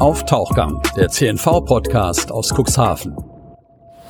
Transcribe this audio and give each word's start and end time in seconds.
Auf 0.00 0.24
Tauchgang, 0.24 0.80
der 0.96 1.10
CNV-Podcast 1.10 2.32
aus 2.32 2.54
Cuxhaven. 2.54 3.14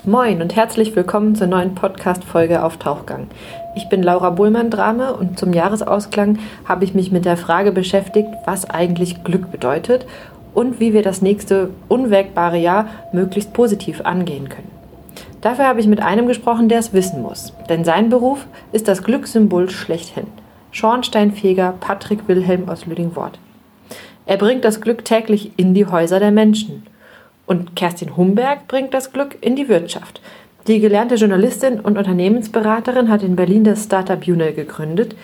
Moin 0.04 0.40
und 0.40 0.54
herzlich 0.54 0.94
willkommen 0.94 1.34
zur 1.34 1.48
neuen 1.48 1.74
Podcast-Folge 1.74 2.62
auf 2.62 2.76
Tauchgang. 2.76 3.26
Ich 3.74 3.88
bin 3.88 4.00
Laura 4.00 4.30
Buhlmann-Drame 4.30 5.12
und 5.14 5.36
zum 5.36 5.52
Jahresausklang 5.52 6.38
habe 6.64 6.84
ich 6.84 6.94
mich 6.94 7.10
mit 7.10 7.24
der 7.24 7.36
Frage 7.36 7.72
beschäftigt, 7.72 8.28
was 8.46 8.70
eigentlich 8.70 9.24
Glück 9.24 9.50
bedeutet 9.50 10.06
und 10.54 10.78
wie 10.78 10.92
wir 10.92 11.02
das 11.02 11.22
nächste 11.22 11.70
unwägbare 11.88 12.58
Jahr 12.58 12.86
möglichst 13.12 13.52
positiv 13.52 14.02
angehen 14.02 14.48
können. 14.48 14.70
Dafür 15.40 15.66
habe 15.66 15.80
ich 15.80 15.88
mit 15.88 16.00
einem 16.00 16.28
gesprochen, 16.28 16.68
der 16.68 16.78
es 16.78 16.92
wissen 16.92 17.20
muss, 17.20 17.52
denn 17.68 17.82
sein 17.82 18.10
Beruf 18.10 18.46
ist 18.70 18.86
das 18.86 19.02
Glückssymbol 19.02 19.68
schlechthin. 19.68 20.28
Schornsteinfeger 20.70 21.74
Patrick 21.80 22.28
Wilhelm 22.28 22.68
aus 22.68 22.86
Lüdingwort. 22.86 23.40
Er 24.30 24.36
bringt 24.36 24.64
das 24.64 24.80
Glück 24.80 25.04
täglich 25.04 25.50
in 25.56 25.74
die 25.74 25.86
Häuser 25.86 26.20
der 26.20 26.30
Menschen. 26.30 26.84
Und 27.46 27.74
Kerstin 27.74 28.16
Humberg 28.16 28.68
bringt 28.68 28.94
das 28.94 29.12
Glück 29.12 29.36
in 29.40 29.56
die 29.56 29.68
Wirtschaft. 29.68 30.20
Die 30.68 30.78
gelernte 30.78 31.16
Journalistin 31.16 31.80
und 31.80 31.98
Unternehmensberaterin 31.98 33.08
hat 33.08 33.24
in 33.24 33.34
Berlin 33.34 33.64
das 33.64 33.82
Startup 33.82 34.24
Unel 34.28 34.52
gegründet, 34.52 35.16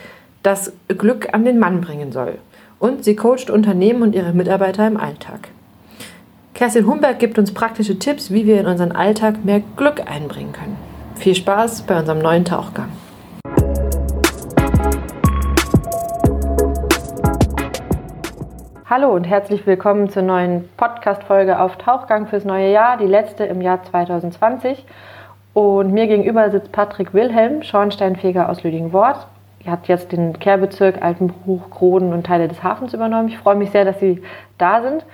das 0.43 0.73
Glück 0.89 1.33
an 1.33 1.45
den 1.45 1.61
Mann 1.61 1.83
bringen 1.83 2.11
soll. 2.11 2.39
Und 2.81 3.05
sie 3.05 3.15
coacht 3.15 3.49
Unternehmen 3.49 4.03
und 4.03 4.13
ihre 4.13 4.33
Mitarbeiter 4.33 4.85
im 4.89 4.97
Alltag. 4.97 5.51
Kerstin 6.55 6.89
Humberg 6.89 7.21
gibt 7.21 7.39
uns 7.39 7.55
praktische 7.55 8.01
Tipps, 8.01 8.33
wie 8.33 8.45
wir 8.45 8.59
in 8.59 8.67
unseren 8.67 8.91
Alltag 8.91 9.45
mehr 9.45 9.63
Glück 9.77 10.03
einbringen 10.11 10.53
können. 10.53 10.77
Viel 11.15 11.37
Spaß 11.37 11.83
bei 11.83 11.97
unserem 12.01 12.19
neuen 12.19 12.45
Tauchgang. 12.45 12.89
Hallo 18.89 19.09
und 19.09 19.25
herzlich 19.25 19.67
willkommen 19.67 20.11
zur 20.11 20.23
neuen 20.23 20.69
Podcast-Folge 20.77 21.59
auf 21.59 21.77
Tauchgang 21.77 22.29
fürs 22.29 22.45
neue 22.45 22.71
Jahr, 22.71 22.97
die 22.97 23.07
letzte 23.07 23.43
im 23.43 23.61
Jahr 23.61 23.83
2020. 23.83 24.87
Und 25.55 25.93
mir 25.93 26.07
gegenüber 26.07 26.49
sitzt 26.53 26.71
Patrick 26.71 27.13
Wilhelm, 27.13 27.65
Schornsteinfeger 27.65 28.49
aus 28.49 28.63
Lüdingwort. 28.63 29.27
Er 29.65 29.73
hat 29.73 29.89
jetzt 29.89 30.13
den 30.13 30.39
Kehrbezirk 30.39 31.03
Altenbruch, 31.03 31.69
Kroden 31.71 32.13
und 32.13 32.27
Teile 32.27 32.47
des 32.47 32.63
Hafens 32.63 32.95
übernommen. 32.95 33.27
Ich 33.27 33.39
freue 33.39 33.57
mich 33.57 33.73
sehr, 33.73 33.85
dass 33.85 33.99
Sie 33.99 34.23
da 34.57 34.81
sind. 34.81 35.05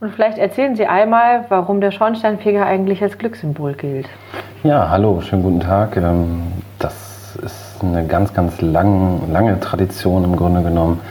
Und 0.00 0.14
vielleicht 0.14 0.38
erzählen 0.38 0.74
Sie 0.74 0.86
einmal, 0.86 1.44
warum 1.50 1.82
der 1.82 1.90
Schornsteinfeger 1.90 2.64
eigentlich 2.64 3.02
als 3.02 3.18
Glückssymbol 3.18 3.74
gilt. 3.74 4.08
Ja, 4.62 4.88
hallo, 4.88 5.20
schönen 5.20 5.42
guten 5.42 5.60
Tag. 5.60 5.94
Ähm, 5.98 6.40
das 6.78 7.36
ist 7.36 7.84
eine 7.84 8.06
ganz, 8.06 8.32
ganz 8.32 8.62
lang, 8.62 9.30
lange 9.30 9.60
Tradition 9.60 10.24
im 10.24 10.36
Grunde 10.36 10.62
genommen 10.62 11.02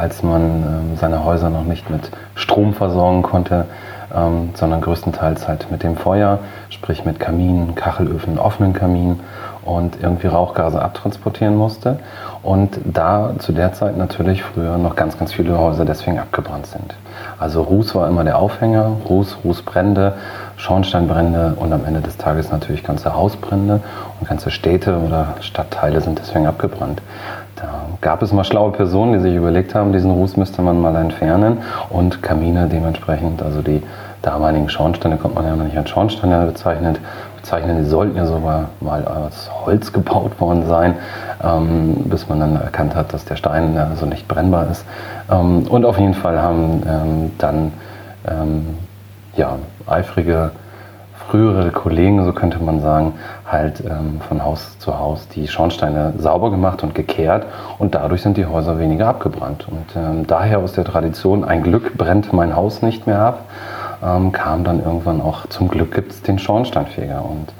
als 0.00 0.22
man 0.22 0.42
ähm, 0.42 0.96
seine 0.96 1.24
Häuser 1.24 1.50
noch 1.50 1.64
nicht 1.64 1.90
mit 1.90 2.10
Strom 2.34 2.72
versorgen 2.72 3.22
konnte, 3.22 3.66
ähm, 4.14 4.50
sondern 4.54 4.80
größtenteils 4.80 5.46
halt 5.46 5.70
mit 5.70 5.82
dem 5.82 5.96
Feuer, 5.96 6.38
sprich 6.70 7.04
mit 7.04 7.20
Kaminen, 7.20 7.74
Kachelöfen, 7.74 8.38
offenen 8.38 8.72
Kaminen 8.72 9.20
und 9.64 9.98
irgendwie 10.02 10.26
Rauchgase 10.26 10.80
abtransportieren 10.80 11.54
musste. 11.54 11.98
Und 12.42 12.80
da 12.84 13.34
zu 13.38 13.52
der 13.52 13.74
Zeit 13.74 13.98
natürlich 13.98 14.42
früher 14.42 14.78
noch 14.78 14.96
ganz, 14.96 15.18
ganz 15.18 15.32
viele 15.34 15.58
Häuser 15.58 15.84
deswegen 15.84 16.18
abgebrannt 16.18 16.66
sind. 16.66 16.94
Also 17.38 17.62
Ruß 17.62 17.94
war 17.94 18.08
immer 18.08 18.24
der 18.24 18.38
Aufhänger, 18.38 18.96
Ruß, 19.08 19.38
Rußbrände, 19.44 20.14
Schornsteinbrände 20.56 21.54
und 21.56 21.72
am 21.72 21.84
Ende 21.84 22.00
des 22.00 22.16
Tages 22.16 22.50
natürlich 22.50 22.82
ganze 22.82 23.14
Hausbrände 23.14 23.80
und 24.18 24.28
ganze 24.28 24.50
Städte 24.50 24.98
oder 24.98 25.34
Stadtteile 25.40 26.00
sind 26.00 26.18
deswegen 26.18 26.46
abgebrannt. 26.46 27.02
Da 27.60 27.86
gab 28.00 28.22
es 28.22 28.32
mal 28.32 28.44
schlaue 28.44 28.72
Personen, 28.72 29.12
die 29.14 29.20
sich 29.20 29.34
überlegt 29.34 29.74
haben, 29.74 29.92
diesen 29.92 30.10
Ruß 30.10 30.36
müsste 30.36 30.62
man 30.62 30.80
mal 30.80 30.96
entfernen 30.96 31.58
und 31.90 32.22
Kamine 32.22 32.68
dementsprechend, 32.68 33.42
also 33.42 33.60
die 33.60 33.82
damaligen 34.22 34.68
Schornsteine, 34.68 35.16
kommt 35.16 35.34
man 35.34 35.44
ja 35.44 35.56
noch 35.56 35.64
nicht 35.64 35.76
als 35.76 35.90
Schornsteine 35.90 36.46
bezeichnet, 36.46 37.00
bezeichnen, 37.36 37.78
die 37.78 37.88
sollten 37.88 38.16
ja 38.16 38.26
sogar 38.26 38.70
mal 38.80 39.04
aus 39.06 39.50
Holz 39.64 39.92
gebaut 39.92 40.40
worden 40.40 40.66
sein, 40.68 40.94
ähm, 41.42 41.96
bis 42.04 42.28
man 42.28 42.40
dann 42.40 42.56
erkannt 42.56 42.94
hat, 42.94 43.12
dass 43.12 43.24
der 43.24 43.36
Stein 43.36 43.76
also 43.76 44.06
nicht 44.06 44.28
brennbar 44.28 44.70
ist. 44.70 44.84
Ähm, 45.30 45.66
und 45.68 45.84
auf 45.84 45.98
jeden 45.98 46.14
Fall 46.14 46.40
haben 46.40 46.82
ähm, 46.86 47.32
dann 47.38 47.72
ähm, 48.28 48.66
ja, 49.36 49.58
eifrige 49.86 50.50
frühere 51.30 51.70
Kollegen, 51.70 52.24
so 52.24 52.32
könnte 52.32 52.58
man 52.58 52.80
sagen, 52.80 53.14
halt 53.46 53.82
ähm, 53.84 54.20
von 54.28 54.44
Haus 54.44 54.78
zu 54.80 54.98
Haus 54.98 55.28
die 55.28 55.46
Schornsteine 55.46 56.12
sauber 56.18 56.50
gemacht 56.50 56.82
und 56.82 56.94
gekehrt 56.94 57.46
und 57.78 57.94
dadurch 57.94 58.22
sind 58.22 58.36
die 58.36 58.46
Häuser 58.46 58.78
weniger 58.80 59.06
abgebrannt. 59.06 59.66
Und 59.70 59.86
ähm, 59.96 60.26
daher 60.26 60.58
aus 60.58 60.72
der 60.72 60.84
Tradition, 60.84 61.44
ein 61.44 61.62
Glück 61.62 61.96
brennt 61.96 62.32
mein 62.32 62.56
Haus 62.56 62.82
nicht 62.82 63.06
mehr 63.06 63.20
ab, 63.20 63.44
ähm, 64.04 64.32
kam 64.32 64.64
dann 64.64 64.82
irgendwann 64.82 65.20
auch, 65.20 65.46
zum 65.46 65.68
Glück 65.68 65.94
gibt 65.94 66.10
es 66.10 66.22
den 66.22 66.38
Schornsteinfeger. 66.38 67.24
Und 67.24 67.52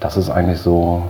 das 0.00 0.16
ist 0.16 0.30
eigentlich 0.30 0.60
so 0.60 1.02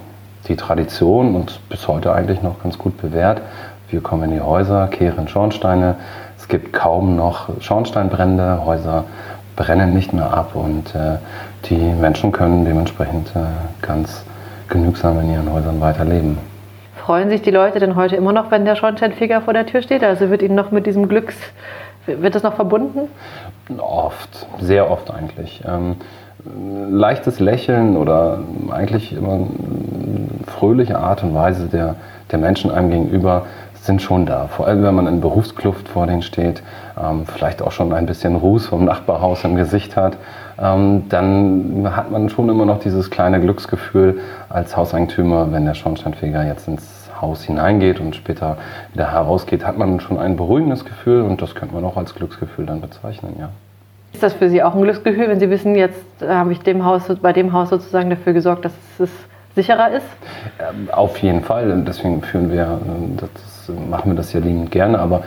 die 0.49 0.57
Tradition 0.57 1.37
und 1.37 1.61
bis 1.69 1.87
heute 1.87 2.13
eigentlich 2.13 2.43
noch 2.43 2.61
ganz 2.61 2.77
gut 2.77 3.01
bewährt. 3.01 3.41
Wir 3.89 4.01
kommen 4.01 4.25
in 4.25 4.31
die 4.33 4.41
Häuser, 4.41 4.89
kehren 4.89 5.29
Schornsteine. 5.29 5.95
Es 6.37 6.49
gibt 6.49 6.73
kaum 6.73 7.15
noch 7.15 7.51
Schornsteinbrände. 7.61 8.65
Häuser 8.65 9.05
brennen 9.61 9.93
nicht 9.93 10.13
mehr 10.15 10.33
ab 10.33 10.55
und 10.55 10.95
äh, 10.95 11.19
die 11.65 11.77
Menschen 11.77 12.33
können 12.33 12.65
dementsprechend 12.65 13.29
äh, 13.37 13.41
ganz 13.83 14.25
genügsam 14.69 15.21
in 15.21 15.33
ihren 15.33 15.53
Häusern 15.53 15.81
weiterleben. 15.81 16.39
Freuen 16.97 17.29
sich 17.29 17.43
die 17.43 17.51
Leute 17.51 17.81
denn 17.81 17.97
heute 17.97 18.17
immer 18.17 18.33
noch, 18.33 18.51
wenn 18.51 18.65
der 18.65 18.77
Schornsteinfeger 18.77 19.41
vor 19.43 19.53
der 19.53 19.67
Tür 19.67 19.83
steht? 19.83 20.05
Also 20.05 20.31
wird 20.31 20.43
ihnen 20.43 20.55
noch 20.55 20.71
mit 20.71 20.87
diesem 20.87 21.09
Glücks, 21.09 21.37
wird 22.07 22.35
das 22.35 22.43
noch 22.43 22.55
verbunden? 22.55 23.09
Oft, 23.79 24.47
sehr 24.61 24.91
oft 24.91 25.11
eigentlich. 25.11 25.63
Ähm, 25.67 25.97
leichtes 26.91 27.41
Lächeln 27.41 27.97
oder 27.97 28.41
eigentlich 28.71 29.13
immer 29.13 29.47
fröhliche 30.47 30.99
Art 30.99 31.23
und 31.23 31.35
Weise 31.35 31.67
der, 31.67 31.97
der 32.31 32.39
Menschen 32.39 32.71
einem 32.71 32.91
gegenüber 32.91 33.47
sind 33.83 34.03
schon 34.03 34.27
da. 34.27 34.47
Vor 34.49 34.67
allem, 34.67 34.83
wenn 34.83 34.95
man 34.95 35.07
in 35.07 35.21
Berufskluft 35.21 35.89
vor 35.89 36.07
denen 36.07 36.23
steht, 36.23 36.63
ähm, 37.03 37.25
vielleicht 37.27 37.63
auch 37.63 37.73
schon 37.73 37.93
ein 37.93 38.07
bisschen 38.07 38.37
Ruß 38.37 38.67
vom 38.67 38.85
Nachbarhaus 38.85 39.43
im 39.45 39.57
Gesicht 39.57 39.97
hat, 39.97 40.17
ähm, 40.61 41.09
dann 41.09 41.89
hat 41.97 42.11
man 42.11 42.29
schon 42.29 42.49
immer 42.49 42.67
noch 42.67 42.81
dieses 42.81 43.11
kleine 43.11 43.41
Glücksgefühl 43.41 44.21
als 44.49 44.77
Hauseigentümer, 44.77 45.53
wenn 45.53 45.65
der 45.65 45.75
Schornsteinfeger 45.75 46.45
jetzt 46.45 46.69
ins 46.69 47.11
Haus 47.21 47.43
hineingeht 47.45 48.01
und 48.01 48.17
später 48.17 48.57
wieder 48.93 49.11
herausgeht, 49.11 49.67
hat 49.67 49.79
man 49.79 50.01
schon 50.01 50.19
ein 50.19 50.37
beruhigendes 50.37 50.85
Gefühl 50.85 51.23
und 51.23 51.43
das 51.43 51.55
könnte 51.55 51.75
man 51.75 51.85
auch 51.85 51.97
als 51.97 52.15
Glücksgefühl 52.15 52.67
dann 52.67 52.81
bezeichnen, 52.81 53.37
ja. 53.39 53.51
Ist 54.13 54.23
das 54.23 54.33
für 54.33 54.51
Sie 54.51 54.63
auch 54.63 54.75
ein 54.75 54.83
Glücksgefühl, 54.83 55.29
wenn 55.29 55.39
Sie 55.39 55.51
wissen, 55.51 55.77
jetzt 55.77 56.05
habe 56.27 56.53
ich 56.53 56.61
dem 56.61 56.85
Haus, 56.85 57.05
bei 57.23 57.33
dem 57.33 57.53
Haus 57.53 57.71
sozusagen 57.71 58.11
dafür 58.11 58.33
gesorgt, 58.33 58.65
dass 58.65 58.73
es 58.99 59.11
sicherer 59.55 59.93
ist? 59.93 60.07
Ähm, 60.59 60.89
auf 60.91 61.19
jeden 61.19 61.43
Fall. 61.43 61.83
Deswegen 61.87 62.21
führen 62.23 62.51
wir, 62.51 62.63
äh, 62.63 63.17
das 63.17 63.77
machen 63.89 64.13
wir 64.13 64.17
das 64.17 64.33
ja 64.33 64.41
liebend 64.41 64.73
gerne, 64.73 64.99
aber 64.99 65.23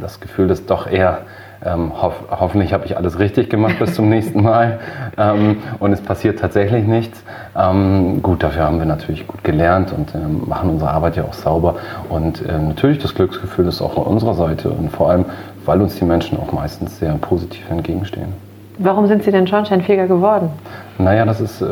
das 0.00 0.20
Gefühl 0.20 0.50
ist 0.50 0.70
doch 0.70 0.86
eher, 0.86 1.18
ähm, 1.66 1.92
hoff, 2.00 2.14
hoffentlich 2.30 2.72
habe 2.72 2.86
ich 2.86 2.96
alles 2.96 3.18
richtig 3.18 3.50
gemacht 3.50 3.78
bis 3.78 3.94
zum 3.94 4.08
nächsten 4.08 4.42
Mal 4.42 4.78
ähm, 5.18 5.58
und 5.78 5.92
es 5.92 6.00
passiert 6.00 6.38
tatsächlich 6.38 6.86
nichts. 6.86 7.22
Ähm, 7.56 8.22
gut, 8.22 8.42
dafür 8.42 8.64
haben 8.64 8.78
wir 8.78 8.86
natürlich 8.86 9.26
gut 9.26 9.42
gelernt 9.44 9.92
und 9.92 10.14
ähm, 10.14 10.42
machen 10.46 10.70
unsere 10.70 10.90
Arbeit 10.90 11.16
ja 11.16 11.24
auch 11.24 11.34
sauber. 11.34 11.76
Und 12.08 12.42
ähm, 12.48 12.68
natürlich 12.68 12.98
das 12.98 13.14
Glücksgefühl 13.14 13.66
ist 13.66 13.82
auch 13.82 13.96
auf 13.96 14.06
unserer 14.06 14.34
Seite 14.34 14.70
und 14.70 14.90
vor 14.90 15.10
allem, 15.10 15.24
weil 15.64 15.80
uns 15.80 15.96
die 15.96 16.04
Menschen 16.04 16.38
auch 16.38 16.52
meistens 16.52 16.98
sehr 16.98 17.12
positiv 17.14 17.68
entgegenstehen. 17.70 18.32
Warum 18.78 19.06
sind 19.06 19.22
Sie 19.24 19.30
denn 19.30 19.46
Schornsteinfeger 19.46 20.06
geworden? 20.06 20.50
Naja, 20.98 21.24
das 21.24 21.40
ist 21.40 21.62
äh, 21.62 21.66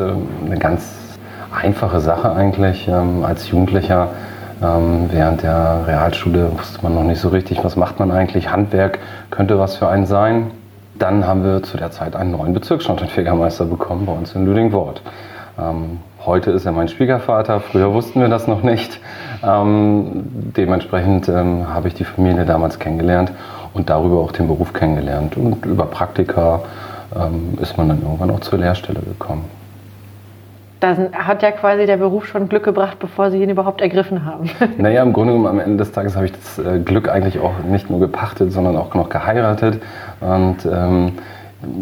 eine 0.45 0.57
ganz 0.57 0.95
einfache 1.51 1.99
Sache 1.99 2.31
eigentlich. 2.31 2.87
Ähm, 2.87 3.23
als 3.23 3.49
Jugendlicher 3.49 4.09
ähm, 4.61 5.09
während 5.11 5.43
der 5.43 5.83
Realschule 5.85 6.51
wusste 6.57 6.81
man 6.81 6.95
noch 6.95 7.03
nicht 7.03 7.19
so 7.19 7.29
richtig, 7.29 7.63
was 7.63 7.75
macht 7.75 7.99
man 7.99 8.11
eigentlich. 8.11 8.51
Handwerk 8.51 8.99
könnte 9.29 9.59
was 9.59 9.75
für 9.75 9.87
einen 9.87 10.05
sein. 10.05 10.51
Dann 10.97 11.27
haben 11.27 11.43
wir 11.43 11.61
zu 11.63 11.77
der 11.77 11.91
Zeit 11.91 12.15
einen 12.15 12.31
neuen 12.31 12.53
Bezirksschornsteinfegermeister 12.53 13.65
bekommen 13.65 14.05
bei 14.05 14.13
uns 14.13 14.33
in 14.33 14.45
Lüdingwort. 14.45 15.01
Ähm, 15.59 15.99
heute 16.25 16.51
ist 16.51 16.65
er 16.65 16.71
mein 16.71 16.87
Schwiegervater, 16.87 17.59
früher 17.59 17.93
wussten 17.93 18.21
wir 18.21 18.29
das 18.29 18.47
noch 18.47 18.63
nicht. 18.63 18.99
Ähm, 19.43 20.23
dementsprechend 20.55 21.27
ähm, 21.27 21.73
habe 21.73 21.89
ich 21.89 21.93
die 21.93 22.05
Familie 22.05 22.45
damals 22.45 22.79
kennengelernt 22.79 23.31
und 23.73 23.89
darüber 23.89 24.19
auch 24.19 24.31
den 24.31 24.47
Beruf 24.47 24.71
kennengelernt. 24.71 25.35
Und 25.35 25.65
über 25.65 25.85
Praktika 25.85 26.61
ähm, 27.13 27.57
ist 27.61 27.77
man 27.77 27.89
dann 27.89 28.01
irgendwann 28.01 28.31
auch 28.31 28.39
zur 28.39 28.59
Lehrstelle 28.59 29.01
gekommen 29.01 29.43
da 30.93 31.11
hat 31.13 31.41
ja 31.41 31.51
quasi 31.51 31.85
der 31.85 31.97
Beruf 31.97 32.27
schon 32.27 32.49
Glück 32.49 32.63
gebracht, 32.63 32.99
bevor 32.99 33.31
Sie 33.31 33.41
ihn 33.41 33.49
überhaupt 33.49 33.81
ergriffen 33.81 34.25
haben. 34.25 34.49
Naja, 34.77 35.03
im 35.03 35.13
Grunde 35.13 35.33
genommen 35.33 35.47
am 35.47 35.59
Ende 35.59 35.77
des 35.77 35.91
Tages 35.91 36.15
habe 36.15 36.25
ich 36.25 36.31
das 36.31 36.59
äh, 36.59 36.79
Glück 36.79 37.09
eigentlich 37.09 37.39
auch 37.39 37.53
nicht 37.69 37.89
nur 37.89 37.99
gepachtet, 37.99 38.51
sondern 38.51 38.77
auch 38.77 38.93
noch 38.93 39.09
geheiratet. 39.09 39.81
Und 40.21 40.65
ähm, 40.65 41.13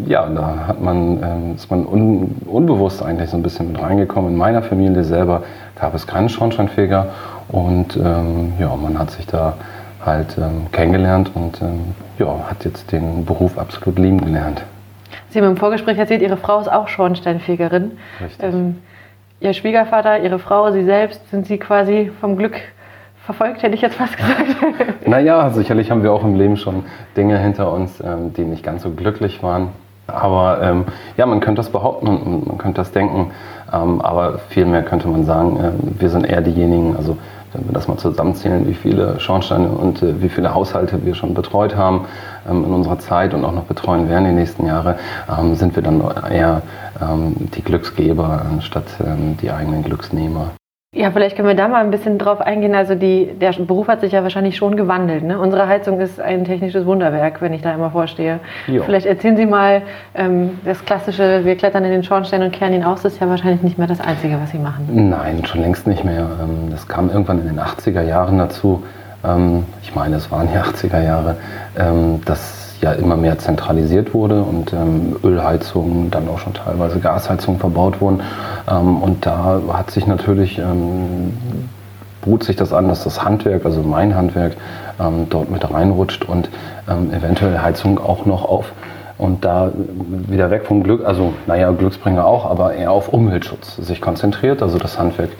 ja, 0.06 0.26
da 0.26 0.66
hat 0.68 0.80
man, 0.80 1.22
ähm, 1.22 1.54
ist 1.56 1.70
man 1.70 1.86
un, 1.86 2.36
unbewusst 2.46 3.02
eigentlich 3.02 3.30
so 3.30 3.36
ein 3.36 3.42
bisschen 3.42 3.72
mit 3.72 3.82
reingekommen. 3.82 4.32
In 4.32 4.38
meiner 4.38 4.62
Familie 4.62 5.04
selber 5.04 5.42
gab 5.78 5.94
es 5.94 6.06
keinen 6.06 6.28
Schornsteinfeger 6.28 7.08
und 7.48 7.96
ähm, 7.96 8.54
ja, 8.58 8.74
man 8.76 8.98
hat 8.98 9.10
sich 9.10 9.26
da 9.26 9.54
halt 10.04 10.36
ähm, 10.38 10.66
kennengelernt 10.72 11.30
und 11.34 11.60
ähm, 11.62 11.94
ja, 12.18 12.26
hat 12.48 12.64
jetzt 12.64 12.92
den 12.92 13.24
Beruf 13.24 13.58
absolut 13.58 13.98
lieben 13.98 14.20
gelernt. 14.20 14.62
Sie 15.30 15.40
haben 15.40 15.48
im 15.48 15.56
Vorgespräch 15.56 15.98
erzählt, 15.98 16.22
Ihre 16.22 16.36
Frau 16.36 16.60
ist 16.60 16.70
auch 16.70 16.88
Schornsteinfegerin. 16.88 17.92
Richtig. 18.20 18.42
Ähm, 18.42 18.76
Ihr 19.40 19.52
Schwiegervater, 19.52 20.20
Ihre 20.20 20.38
Frau, 20.38 20.70
Sie 20.70 20.84
selbst, 20.84 21.28
sind 21.30 21.46
Sie 21.46 21.58
quasi 21.58 22.10
vom 22.20 22.36
Glück 22.36 22.54
verfolgt, 23.24 23.62
hätte 23.62 23.74
ich 23.74 23.82
jetzt 23.82 23.96
fast 23.96 24.16
gesagt. 24.16 25.06
naja, 25.06 25.50
sicherlich 25.50 25.90
haben 25.90 26.02
wir 26.02 26.12
auch 26.12 26.24
im 26.24 26.36
Leben 26.36 26.56
schon 26.56 26.84
Dinge 27.16 27.38
hinter 27.38 27.72
uns, 27.72 28.00
ähm, 28.00 28.32
die 28.34 28.44
nicht 28.44 28.62
ganz 28.62 28.82
so 28.82 28.90
glücklich 28.90 29.42
waren. 29.42 29.68
Aber 30.06 30.62
ähm, 30.62 30.84
ja, 31.16 31.26
man 31.26 31.40
könnte 31.40 31.60
das 31.60 31.70
behaupten 31.70 32.08
und 32.08 32.46
man 32.46 32.58
könnte 32.58 32.76
das 32.76 32.92
denken. 32.92 33.32
Ähm, 33.72 34.00
aber 34.02 34.38
vielmehr 34.50 34.82
könnte 34.82 35.08
man 35.08 35.24
sagen, 35.24 35.56
äh, 35.58 36.00
wir 36.00 36.10
sind 36.10 36.24
eher 36.26 36.42
diejenigen, 36.42 36.96
also 36.96 37.16
wenn 37.54 37.66
wir 37.66 37.72
das 37.72 37.88
mal 37.88 37.96
zusammenzählen, 37.96 38.66
wie 38.66 38.74
viele 38.74 39.18
Schornsteine 39.20 39.68
und 39.68 40.02
äh, 40.02 40.20
wie 40.20 40.28
viele 40.28 40.54
Haushalte 40.54 41.04
wir 41.04 41.14
schon 41.14 41.34
betreut 41.34 41.76
haben 41.76 42.06
ähm, 42.48 42.64
in 42.64 42.72
unserer 42.72 42.98
Zeit 42.98 43.32
und 43.34 43.44
auch 43.44 43.52
noch 43.52 43.64
betreuen 43.64 44.08
werden 44.08 44.24
die 44.24 44.32
nächsten 44.32 44.66
Jahre, 44.66 44.98
ähm, 45.28 45.54
sind 45.54 45.76
wir 45.76 45.82
dann 45.82 46.02
eher 46.30 46.62
ähm, 47.00 47.34
die 47.54 47.62
Glücksgeber 47.62 48.42
anstatt 48.50 48.86
ähm, 49.00 49.36
die 49.40 49.50
eigenen 49.50 49.82
Glücksnehmer. 49.82 50.50
Ja, 50.94 51.10
vielleicht 51.10 51.34
können 51.34 51.48
wir 51.48 51.56
da 51.56 51.66
mal 51.66 51.82
ein 51.82 51.90
bisschen 51.90 52.18
drauf 52.18 52.40
eingehen. 52.40 52.74
Also 52.74 52.94
die, 52.94 53.26
der 53.40 53.52
Beruf 53.52 53.88
hat 53.88 54.00
sich 54.00 54.12
ja 54.12 54.22
wahrscheinlich 54.22 54.56
schon 54.56 54.76
gewandelt. 54.76 55.24
Ne? 55.24 55.38
Unsere 55.40 55.66
Heizung 55.66 56.00
ist 56.00 56.20
ein 56.20 56.44
technisches 56.44 56.86
Wunderwerk, 56.86 57.42
wenn 57.42 57.52
ich 57.52 57.62
da 57.62 57.74
immer 57.74 57.90
vorstehe. 57.90 58.38
Jo. 58.68 58.84
Vielleicht 58.84 59.06
erzählen 59.06 59.36
Sie 59.36 59.46
mal, 59.46 59.82
ähm, 60.14 60.60
das 60.64 60.84
klassische, 60.84 61.44
wir 61.44 61.56
klettern 61.56 61.84
in 61.84 61.90
den 61.90 62.04
Schornstein 62.04 62.44
und 62.44 62.52
kehren 62.52 62.72
ihn 62.72 62.84
aus, 62.84 63.02
das 63.02 63.14
ist 63.14 63.20
ja 63.20 63.28
wahrscheinlich 63.28 63.62
nicht 63.62 63.76
mehr 63.76 63.88
das 63.88 64.00
Einzige, 64.00 64.40
was 64.40 64.52
Sie 64.52 64.58
machen. 64.58 64.86
Nein, 65.10 65.44
schon 65.44 65.62
längst 65.62 65.88
nicht 65.88 66.04
mehr. 66.04 66.30
Ähm, 66.40 66.70
das 66.70 66.86
kam 66.86 67.10
irgendwann 67.10 67.40
in 67.40 67.48
den 67.48 67.58
80er 67.58 68.02
Jahren 68.02 68.38
dazu. 68.38 68.84
Ähm, 69.24 69.64
ich 69.82 69.96
meine, 69.96 70.16
es 70.16 70.30
waren 70.30 70.46
die 70.46 70.58
80er 70.58 71.02
Jahre, 71.02 71.36
ähm, 71.76 72.20
ja 72.80 72.92
immer 72.92 73.16
mehr 73.16 73.38
zentralisiert 73.38 74.14
wurde 74.14 74.42
und 74.42 74.72
ähm, 74.72 75.16
Ölheizungen, 75.22 76.10
dann 76.10 76.28
auch 76.28 76.38
schon 76.38 76.54
teilweise 76.54 77.00
Gasheizungen 77.00 77.60
verbaut 77.60 78.00
wurden. 78.00 78.20
Ähm, 78.70 79.02
und 79.02 79.26
da 79.26 79.60
hat 79.72 79.90
sich 79.90 80.06
natürlich, 80.06 80.58
ähm, 80.58 81.32
bot 82.22 82.44
sich 82.44 82.56
das 82.56 82.72
an, 82.72 82.88
dass 82.88 83.04
das 83.04 83.22
Handwerk, 83.24 83.64
also 83.64 83.82
mein 83.82 84.14
Handwerk, 84.14 84.56
ähm, 85.00 85.26
dort 85.28 85.50
mit 85.50 85.70
reinrutscht 85.70 86.24
und 86.24 86.48
ähm, 86.88 87.12
eventuell 87.12 87.58
Heizung 87.58 87.98
auch 87.98 88.26
noch 88.26 88.44
auf 88.44 88.72
und 89.16 89.44
da 89.44 89.70
wieder 90.28 90.50
weg 90.50 90.66
vom 90.66 90.82
Glück, 90.82 91.04
also 91.04 91.34
naja, 91.46 91.70
Glücksbringer 91.70 92.26
auch, 92.26 92.50
aber 92.50 92.74
eher 92.74 92.90
auf 92.90 93.08
Umweltschutz 93.08 93.76
sich 93.76 94.00
konzentriert. 94.00 94.60
Also 94.60 94.78
das 94.78 94.98
Handwerk 94.98 95.30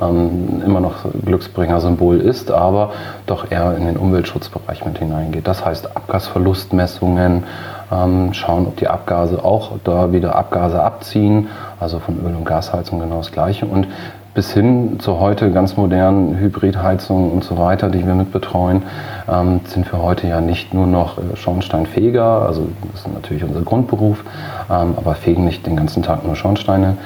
ähm, 0.00 0.62
immer 0.64 0.80
noch 0.80 1.04
Glücksbringer-Symbol 1.24 2.20
ist, 2.20 2.50
aber 2.50 2.90
doch 3.26 3.50
eher 3.50 3.76
in 3.76 3.86
den 3.86 3.96
Umweltschutzbereich 3.96 4.84
mit 4.84 4.98
hineingeht. 4.98 5.46
Das 5.46 5.64
heißt 5.64 5.96
Abgasverlustmessungen, 5.96 7.44
ähm, 7.92 8.34
schauen, 8.34 8.66
ob 8.66 8.76
die 8.76 8.88
Abgase 8.88 9.44
auch 9.44 9.72
da 9.84 10.12
wieder 10.12 10.34
Abgase 10.34 10.82
abziehen, 10.82 11.48
also 11.78 11.98
von 11.98 12.18
Öl- 12.24 12.36
und 12.36 12.44
Gasheizung 12.44 13.00
genau 13.00 13.18
das 13.18 13.32
Gleiche. 13.32 13.66
Und 13.66 13.86
bis 14.34 14.52
hin 14.52 15.00
zu 15.00 15.18
heute 15.18 15.50
ganz 15.50 15.76
modernen 15.76 16.38
Hybridheizungen 16.38 17.32
und 17.32 17.44
so 17.44 17.58
weiter, 17.58 17.88
die 17.88 18.06
wir 18.06 18.14
mit 18.14 18.32
betreuen, 18.32 18.82
ähm, 19.28 19.60
sind 19.64 19.90
wir 19.92 20.00
heute 20.00 20.28
ja 20.28 20.40
nicht 20.40 20.72
nur 20.72 20.86
noch 20.86 21.18
äh, 21.18 21.36
Schornsteinfeger, 21.36 22.42
also 22.46 22.68
das 22.92 23.00
ist 23.00 23.12
natürlich 23.12 23.42
unser 23.42 23.62
Grundberuf, 23.62 24.22
ähm, 24.70 24.94
aber 24.96 25.14
fegen 25.14 25.44
nicht 25.44 25.66
den 25.66 25.76
ganzen 25.76 26.02
Tag 26.02 26.24
nur 26.24 26.36
Schornsteine, 26.36 26.96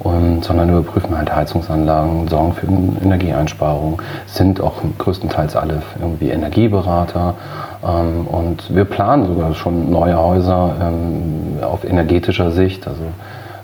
und, 0.00 0.44
sondern 0.44 0.68
überprüfen 0.68 1.16
halt 1.16 1.34
Heizungsanlagen, 1.34 2.28
sorgen 2.28 2.52
für 2.52 2.66
Energieeinsparungen, 3.02 3.98
sind 4.26 4.60
auch 4.60 4.74
größtenteils 4.98 5.56
alle 5.56 5.82
irgendwie 5.98 6.28
Energieberater 6.28 7.34
ähm, 7.82 8.26
und 8.26 8.74
wir 8.74 8.84
planen 8.84 9.26
sogar 9.26 9.54
schon 9.54 9.90
neue 9.90 10.18
Häuser 10.18 10.74
ähm, 10.82 11.62
auf 11.62 11.84
energetischer 11.84 12.50
Sicht, 12.50 12.86
also 12.86 13.04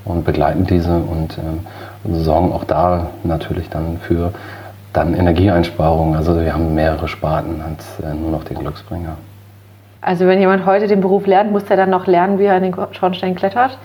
und 0.05 0.25
begleiten 0.25 0.66
diese 0.66 0.96
und 0.96 1.37
ähm, 1.38 1.61
sorgen 2.05 2.52
auch 2.52 2.64
da 2.64 3.11
natürlich 3.25 3.69
dann 3.69 3.99
für 3.99 4.32
dann 4.93 5.14
Energieeinsparungen. 5.14 6.17
Also 6.17 6.41
wir 6.41 6.52
haben 6.52 6.75
mehrere 6.75 7.08
Sparten 7.08 7.61
als 7.61 8.00
äh, 8.00 8.14
nur 8.14 8.31
noch 8.31 8.44
den 8.44 8.58
Glücksbringer. 8.58 9.17
Also 10.02 10.26
wenn 10.26 10.41
jemand 10.41 10.64
heute 10.64 10.87
den 10.87 11.02
Beruf 11.02 11.26
lernt, 11.26 11.52
muss 11.52 11.64
er 11.64 11.76
dann 11.76 11.91
noch 11.91 12.06
lernen, 12.06 12.38
wie 12.38 12.44
er 12.44 12.55
an 12.55 12.62
den 12.62 12.75
Schornstein 12.93 13.35
klettert? 13.35 13.76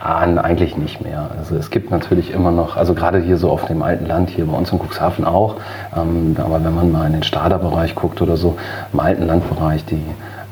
Ah, 0.00 0.20
eigentlich 0.20 0.76
nicht 0.76 1.00
mehr. 1.02 1.28
Also 1.36 1.56
es 1.56 1.70
gibt 1.70 1.90
natürlich 1.90 2.32
immer 2.32 2.52
noch, 2.52 2.76
also 2.76 2.94
gerade 2.94 3.18
hier 3.18 3.36
so 3.36 3.50
auf 3.50 3.64
dem 3.64 3.82
alten 3.82 4.06
Land, 4.06 4.30
hier 4.30 4.46
bei 4.46 4.56
uns 4.56 4.70
in 4.70 4.78
Cuxhaven 4.78 5.24
auch, 5.24 5.56
ähm, 5.96 6.36
aber 6.38 6.62
wenn 6.64 6.72
man 6.72 6.92
mal 6.92 7.06
in 7.06 7.14
den 7.14 7.24
Staderbereich 7.24 7.96
guckt 7.96 8.22
oder 8.22 8.36
so, 8.36 8.56
im 8.92 9.00
alten 9.00 9.26
Landbereich, 9.26 9.84
die 9.84 10.04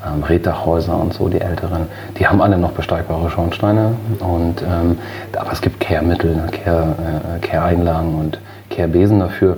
ähm, 0.05 0.23
Reddachhäuser 0.23 0.99
und 0.99 1.13
so, 1.13 1.27
die 1.29 1.41
älteren, 1.41 1.87
die 2.17 2.27
haben 2.27 2.41
alle 2.41 2.57
noch 2.57 2.71
besteigbare 2.71 3.29
Schornsteine. 3.29 3.95
Und, 4.19 4.61
ähm, 4.61 4.97
aber 5.35 5.51
es 5.51 5.61
gibt 5.61 5.79
Kehrmittel, 5.79 6.43
Kehr, 6.51 6.95
äh, 7.35 7.39
Kehreinlagen 7.39 8.15
und 8.15 8.39
Kehrbesen 8.69 9.19
dafür, 9.19 9.57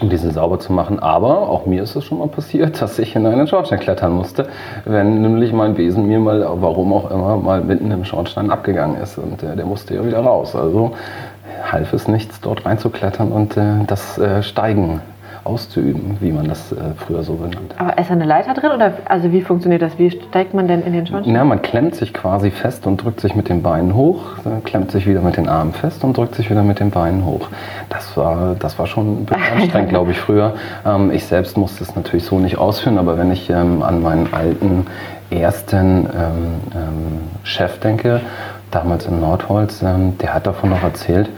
um 0.00 0.08
diese 0.08 0.30
sauber 0.30 0.58
zu 0.58 0.72
machen. 0.72 0.98
Aber 1.00 1.48
auch 1.48 1.66
mir 1.66 1.82
ist 1.82 1.94
es 1.96 2.04
schon 2.04 2.18
mal 2.18 2.28
passiert, 2.28 2.80
dass 2.82 2.98
ich 2.98 3.14
in 3.14 3.26
einen 3.26 3.46
Schornstein 3.46 3.80
klettern 3.80 4.12
musste, 4.12 4.48
wenn 4.84 5.22
nämlich 5.22 5.52
mein 5.52 5.74
Besen 5.74 6.06
mir 6.06 6.18
mal, 6.18 6.46
warum 6.56 6.92
auch 6.92 7.10
immer, 7.10 7.36
mal 7.36 7.62
mitten 7.62 7.90
im 7.90 8.04
Schornstein 8.04 8.50
abgegangen 8.50 9.00
ist. 9.00 9.18
Und 9.18 9.42
äh, 9.42 9.56
der 9.56 9.66
musste 9.66 9.94
ja 9.94 10.04
wieder 10.04 10.20
raus. 10.20 10.56
Also 10.56 10.92
half 11.70 11.92
es 11.92 12.08
nichts, 12.08 12.40
dort 12.40 12.66
reinzuklettern 12.66 13.30
und 13.30 13.56
äh, 13.56 13.84
das 13.86 14.18
äh, 14.18 14.42
Steigen 14.42 15.00
auszuüben, 15.44 16.16
wie 16.20 16.32
man 16.32 16.48
das 16.48 16.72
äh, 16.72 16.76
früher 16.96 17.22
so 17.22 17.34
genannt 17.34 17.74
hat. 17.76 17.80
Aber 17.80 17.98
ist 17.98 18.08
da 18.08 18.14
eine 18.14 18.24
Leiter 18.24 18.54
drin 18.54 18.70
oder 18.74 18.92
also 19.06 19.32
wie 19.32 19.42
funktioniert 19.42 19.82
das? 19.82 19.98
Wie 19.98 20.10
steigt 20.10 20.54
man 20.54 20.68
denn 20.68 20.82
in 20.82 20.92
den 20.92 21.06
Schornstein? 21.06 21.34
Ja, 21.34 21.44
man 21.44 21.62
klemmt 21.62 21.94
sich 21.94 22.14
quasi 22.14 22.50
fest 22.50 22.86
und 22.86 23.02
drückt 23.02 23.20
sich 23.20 23.34
mit 23.34 23.48
den 23.48 23.62
Beinen 23.62 23.94
hoch, 23.94 24.22
klemmt 24.64 24.90
sich 24.92 25.06
wieder 25.06 25.20
mit 25.20 25.36
den 25.36 25.48
Armen 25.48 25.72
fest 25.72 26.04
und 26.04 26.16
drückt 26.16 26.34
sich 26.34 26.50
wieder 26.50 26.62
mit 26.62 26.80
den 26.80 26.90
Beinen 26.90 27.24
hoch. 27.24 27.48
Das 27.88 28.16
war, 28.16 28.54
das 28.58 28.78
war 28.78 28.86
schon 28.86 29.26
anstrengend, 29.56 29.90
glaube 29.90 30.12
ich, 30.12 30.20
früher. 30.20 30.54
Ähm, 30.86 31.10
ich 31.10 31.24
selbst 31.24 31.56
musste 31.56 31.82
es 31.82 31.96
natürlich 31.96 32.24
so 32.24 32.38
nicht 32.38 32.58
ausführen, 32.58 32.98
aber 32.98 33.18
wenn 33.18 33.32
ich 33.32 33.50
ähm, 33.50 33.82
an 33.82 34.02
meinen 34.02 34.32
alten 34.32 34.86
ersten 35.30 36.06
ähm, 36.06 36.60
ähm 36.74 37.20
Chef 37.42 37.80
denke, 37.80 38.20
damals 38.72 39.06
in 39.06 39.20
Nordholz, 39.20 39.82
ähm, 39.82 40.18
der 40.18 40.34
hat 40.34 40.46
davon 40.46 40.70
noch 40.70 40.82
erzählt, 40.82 41.28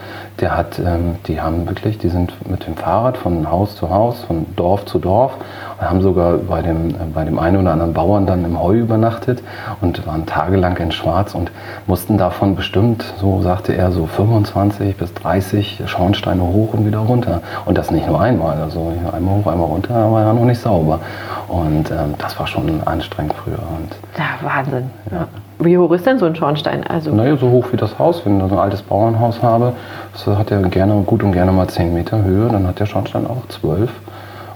der 0.41 0.57
hat, 0.57 0.79
ähm, 0.79 1.17
die 1.27 1.41
haben 1.41 1.69
wirklich, 1.69 1.99
die 1.99 2.09
sind 2.09 2.33
mit 2.49 2.67
dem 2.67 2.77
Fahrrad 2.77 3.17
von 3.17 3.51
Haus 3.51 3.77
zu 3.77 3.91
Haus, 3.91 4.25
von 4.25 4.47
Dorf 4.57 4.85
zu 4.87 4.99
Dorf 4.99 5.37
und 5.79 5.89
haben 5.89 6.01
sogar 6.01 6.39
bei 6.39 6.63
dem, 6.63 6.91
äh, 6.91 6.93
bei 7.13 7.25
dem 7.25 7.39
einen 7.39 7.59
oder 7.59 7.73
anderen 7.73 7.93
Bauern 7.93 8.27
dann 8.27 8.45
im 8.45 8.61
Heu 8.61 8.75
übernachtet 8.75 9.43
und 9.81 10.07
waren 10.07 10.27
tagelang 10.27 10.77
in 10.79 10.93
Schwarz 10.93 11.35
und 11.35 11.51
mussten 11.87 12.19
davon 12.19 12.57
bestimmt, 12.57 13.05
so 13.21 13.43
sagte 13.43 13.75
er, 13.77 13.93
so 13.93 14.07
25 14.07 14.97
bis 14.97 15.13
30 15.15 15.83
Schornsteine 15.87 16.43
hoch 16.43 16.73
und 16.73 16.87
wieder 16.87 17.01
runter. 17.01 17.43
Und 17.65 17.79
das 17.79 17.91
nicht 17.91 18.07
nur 18.07 18.21
einmal, 18.21 18.57
also 18.61 18.93
einmal 19.13 19.37
hoch, 19.37 19.47
einmal 19.47 19.67
runter, 19.67 19.95
aber 19.95 20.21
ja 20.21 20.33
noch 20.33 20.45
nicht 20.45 20.61
sauber. 20.61 21.01
Und 21.49 21.91
ähm, 21.91 22.15
das 22.19 22.39
war 22.39 22.47
schon 22.47 22.81
anstrengend 22.87 23.35
früher. 23.35 23.59
Und, 23.59 23.95
ja, 24.17 24.25
Wahnsinn. 24.43 24.91
Ja. 25.13 25.29
Wie 25.59 25.79
hoch 25.79 25.93
ist 25.93 26.05
denn 26.07 26.19
so 26.19 26.27
ein 26.27 26.35
Schornstein? 26.35 26.85
Also 26.85 27.15
naja, 27.15 27.37
so 27.37 27.51
hoch 27.51 27.67
wie 27.73 27.77
das 27.77 27.99
Haus. 27.99 28.25
Wenn 28.25 28.41
ich 28.41 28.49
so 28.49 28.55
ein 28.55 28.59
altes 28.59 28.83
Bauernhaus 28.83 29.43
habe, 29.43 29.73
das 30.13 30.27
hat 30.27 30.51
ja 30.51 30.61
gerne, 30.61 31.03
gut 31.07 31.23
und 31.23 31.33
gerne 31.33 31.53
mal 31.53 31.69
10 31.69 31.95
Meter 31.95 32.23
Höhe, 32.23 32.49
dann 32.49 32.67
hat 32.67 32.81
der 32.81 32.87
Schornstein 32.87 33.27
auch 33.27 33.47
12 33.49 33.91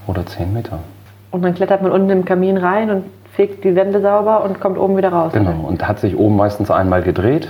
oder 0.07 0.27
10 0.27 0.53
Meter. 0.53 0.79
Und 1.31 1.45
dann 1.45 1.55
klettert 1.55 1.83
man 1.83 1.93
unten 1.93 2.11
im 2.11 2.25
Kamin 2.25 2.57
rein 2.57 2.91
und 2.91 3.05
fegt 3.33 3.63
die 3.63 3.77
Wände 3.77 4.01
sauber 4.01 4.43
und 4.45 4.61
kommt 4.61 4.79
oben 4.79 4.97
wieder 4.97 5.11
raus. 5.11 5.33
Genau, 5.33 5.51
oder? 5.51 5.69
und 5.69 5.87
hat 5.87 6.01
sich 6.01 6.17
oben 6.17 6.37
meistens 6.37 6.71
einmal 6.71 7.03
gedreht, 7.03 7.49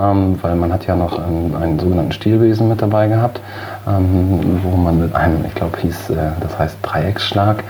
ähm, 0.00 0.38
weil 0.42 0.56
man 0.56 0.72
hat 0.72 0.86
ja 0.86 0.96
noch 0.96 1.18
einen, 1.18 1.54
einen 1.54 1.78
sogenannten 1.78 2.12
Stielbesen 2.12 2.68
mit 2.68 2.82
dabei 2.82 3.06
gehabt, 3.06 3.40
ähm, 3.86 4.60
wo 4.64 4.76
man 4.76 5.00
mit 5.00 5.14
einem, 5.14 5.44
ich 5.46 5.54
glaube, 5.54 5.78
hieß, 5.78 6.10
äh, 6.10 6.16
das 6.40 6.58
heißt 6.58 6.78
Dreiecksschlag, 6.82 7.62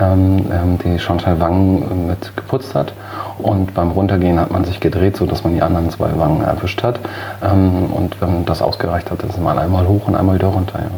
ähm, 0.00 0.46
ähm, 0.50 0.78
die 0.82 0.98
Schornsteinwangen 0.98 2.06
mit 2.06 2.34
geputzt 2.36 2.74
hat. 2.74 2.92
Und 3.38 3.74
beim 3.74 3.90
Runtergehen 3.90 4.38
hat 4.38 4.50
man 4.50 4.64
sich 4.64 4.80
gedreht, 4.80 5.16
sodass 5.16 5.44
man 5.44 5.54
die 5.54 5.62
anderen 5.62 5.90
zwei 5.90 6.16
Wangen 6.16 6.42
erwischt 6.42 6.82
hat. 6.82 7.00
Ähm, 7.42 7.86
und 7.92 8.20
wenn 8.20 8.44
das 8.44 8.62
ausgereicht 8.62 9.10
hat, 9.10 9.22
ist 9.22 9.40
man 9.40 9.58
einmal 9.58 9.86
hoch 9.86 10.06
und 10.08 10.14
einmal 10.14 10.36
wieder 10.36 10.48
runter. 10.48 10.78
Ja. 10.78 10.90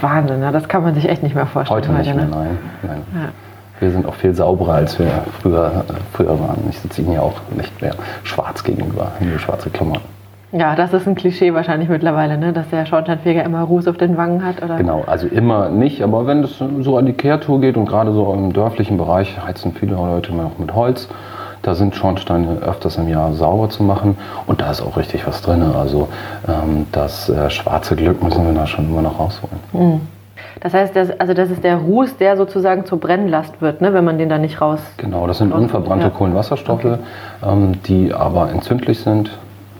Wahnsinn, 0.00 0.42
ja, 0.42 0.52
das 0.52 0.68
kann 0.68 0.82
man 0.82 0.94
sich 0.94 1.08
echt 1.08 1.22
nicht 1.22 1.34
mehr 1.34 1.46
vorstellen. 1.46 1.80
Heute 1.80 1.92
nicht 1.92 2.14
mehr, 2.14 2.26
ne? 2.26 2.30
nein. 2.30 2.58
nein. 2.82 3.02
Ja. 3.14 3.28
Wir 3.80 3.90
sind 3.90 4.06
auch 4.06 4.14
viel 4.14 4.34
sauberer, 4.34 4.74
als 4.74 4.98
wir 4.98 5.08
früher, 5.40 5.84
früher 6.12 6.38
waren. 6.40 6.58
Ich 6.70 6.78
sitze 6.78 7.02
Ihnen 7.02 7.14
ja 7.14 7.20
auch 7.20 7.40
nicht 7.56 7.82
mehr 7.82 7.94
schwarz 8.22 8.62
gegenüber, 8.62 9.12
nur 9.20 9.38
schwarze 9.38 9.68
Klamotten. 9.70 10.14
Ja, 10.56 10.76
das 10.76 10.92
ist 10.92 11.08
ein 11.08 11.16
Klischee 11.16 11.52
wahrscheinlich 11.52 11.88
mittlerweile, 11.88 12.38
ne? 12.38 12.52
dass 12.52 12.70
der 12.70 12.86
Schornsteinfeger 12.86 13.42
immer 13.42 13.62
Ruß 13.62 13.88
auf 13.88 13.96
den 13.96 14.16
Wangen 14.16 14.44
hat. 14.44 14.62
Oder? 14.62 14.76
Genau, 14.76 15.02
also 15.04 15.26
immer 15.26 15.68
nicht, 15.68 16.00
aber 16.00 16.28
wenn 16.28 16.44
es 16.44 16.62
so 16.80 16.96
an 16.96 17.06
die 17.06 17.12
Kehrtour 17.12 17.60
geht 17.60 17.76
und 17.76 17.86
gerade 17.86 18.12
so 18.12 18.32
im 18.32 18.52
dörflichen 18.52 18.96
Bereich 18.96 19.36
heizen 19.44 19.72
viele 19.72 19.96
Leute 19.96 20.30
immer 20.30 20.44
noch 20.44 20.58
mit 20.58 20.72
Holz. 20.72 21.08
Da 21.64 21.74
sind 21.74 21.96
Schornsteine 21.96 22.58
öfters 22.58 22.96
im 22.98 23.08
Jahr 23.08 23.32
sauber 23.32 23.70
zu 23.70 23.82
machen 23.82 24.18
und 24.46 24.60
da 24.60 24.70
ist 24.70 24.82
auch 24.82 24.98
richtig 24.98 25.26
was 25.26 25.40
drin. 25.40 25.62
Also 25.62 26.08
ähm, 26.46 26.86
das 26.92 27.30
äh, 27.30 27.48
schwarze 27.48 27.96
Glück 27.96 28.22
müssen 28.22 28.46
wir 28.46 28.52
da 28.52 28.66
schon 28.66 28.84
immer 28.84 29.00
noch 29.00 29.18
rausholen. 29.18 29.56
Mhm. 29.72 30.00
Das 30.60 30.74
heißt, 30.74 30.94
das, 30.94 31.18
also 31.18 31.32
das 31.32 31.50
ist 31.50 31.64
der 31.64 31.76
Ruß, 31.76 32.18
der 32.18 32.36
sozusagen 32.36 32.84
zur 32.84 33.00
Brennlast 33.00 33.60
wird, 33.60 33.80
ne, 33.80 33.94
wenn 33.94 34.04
man 34.04 34.18
den 34.18 34.28
da 34.28 34.38
nicht 34.38 34.60
raus. 34.60 34.80
Genau, 34.98 35.26
das 35.26 35.38
sind 35.38 35.52
unverbrannte 35.52 36.06
ja. 36.06 36.10
Kohlenwasserstoffe, 36.10 36.84
okay. 36.84 36.98
ähm, 37.42 37.82
die 37.86 38.12
aber 38.12 38.50
entzündlich 38.50 39.00
sind. 39.00 39.30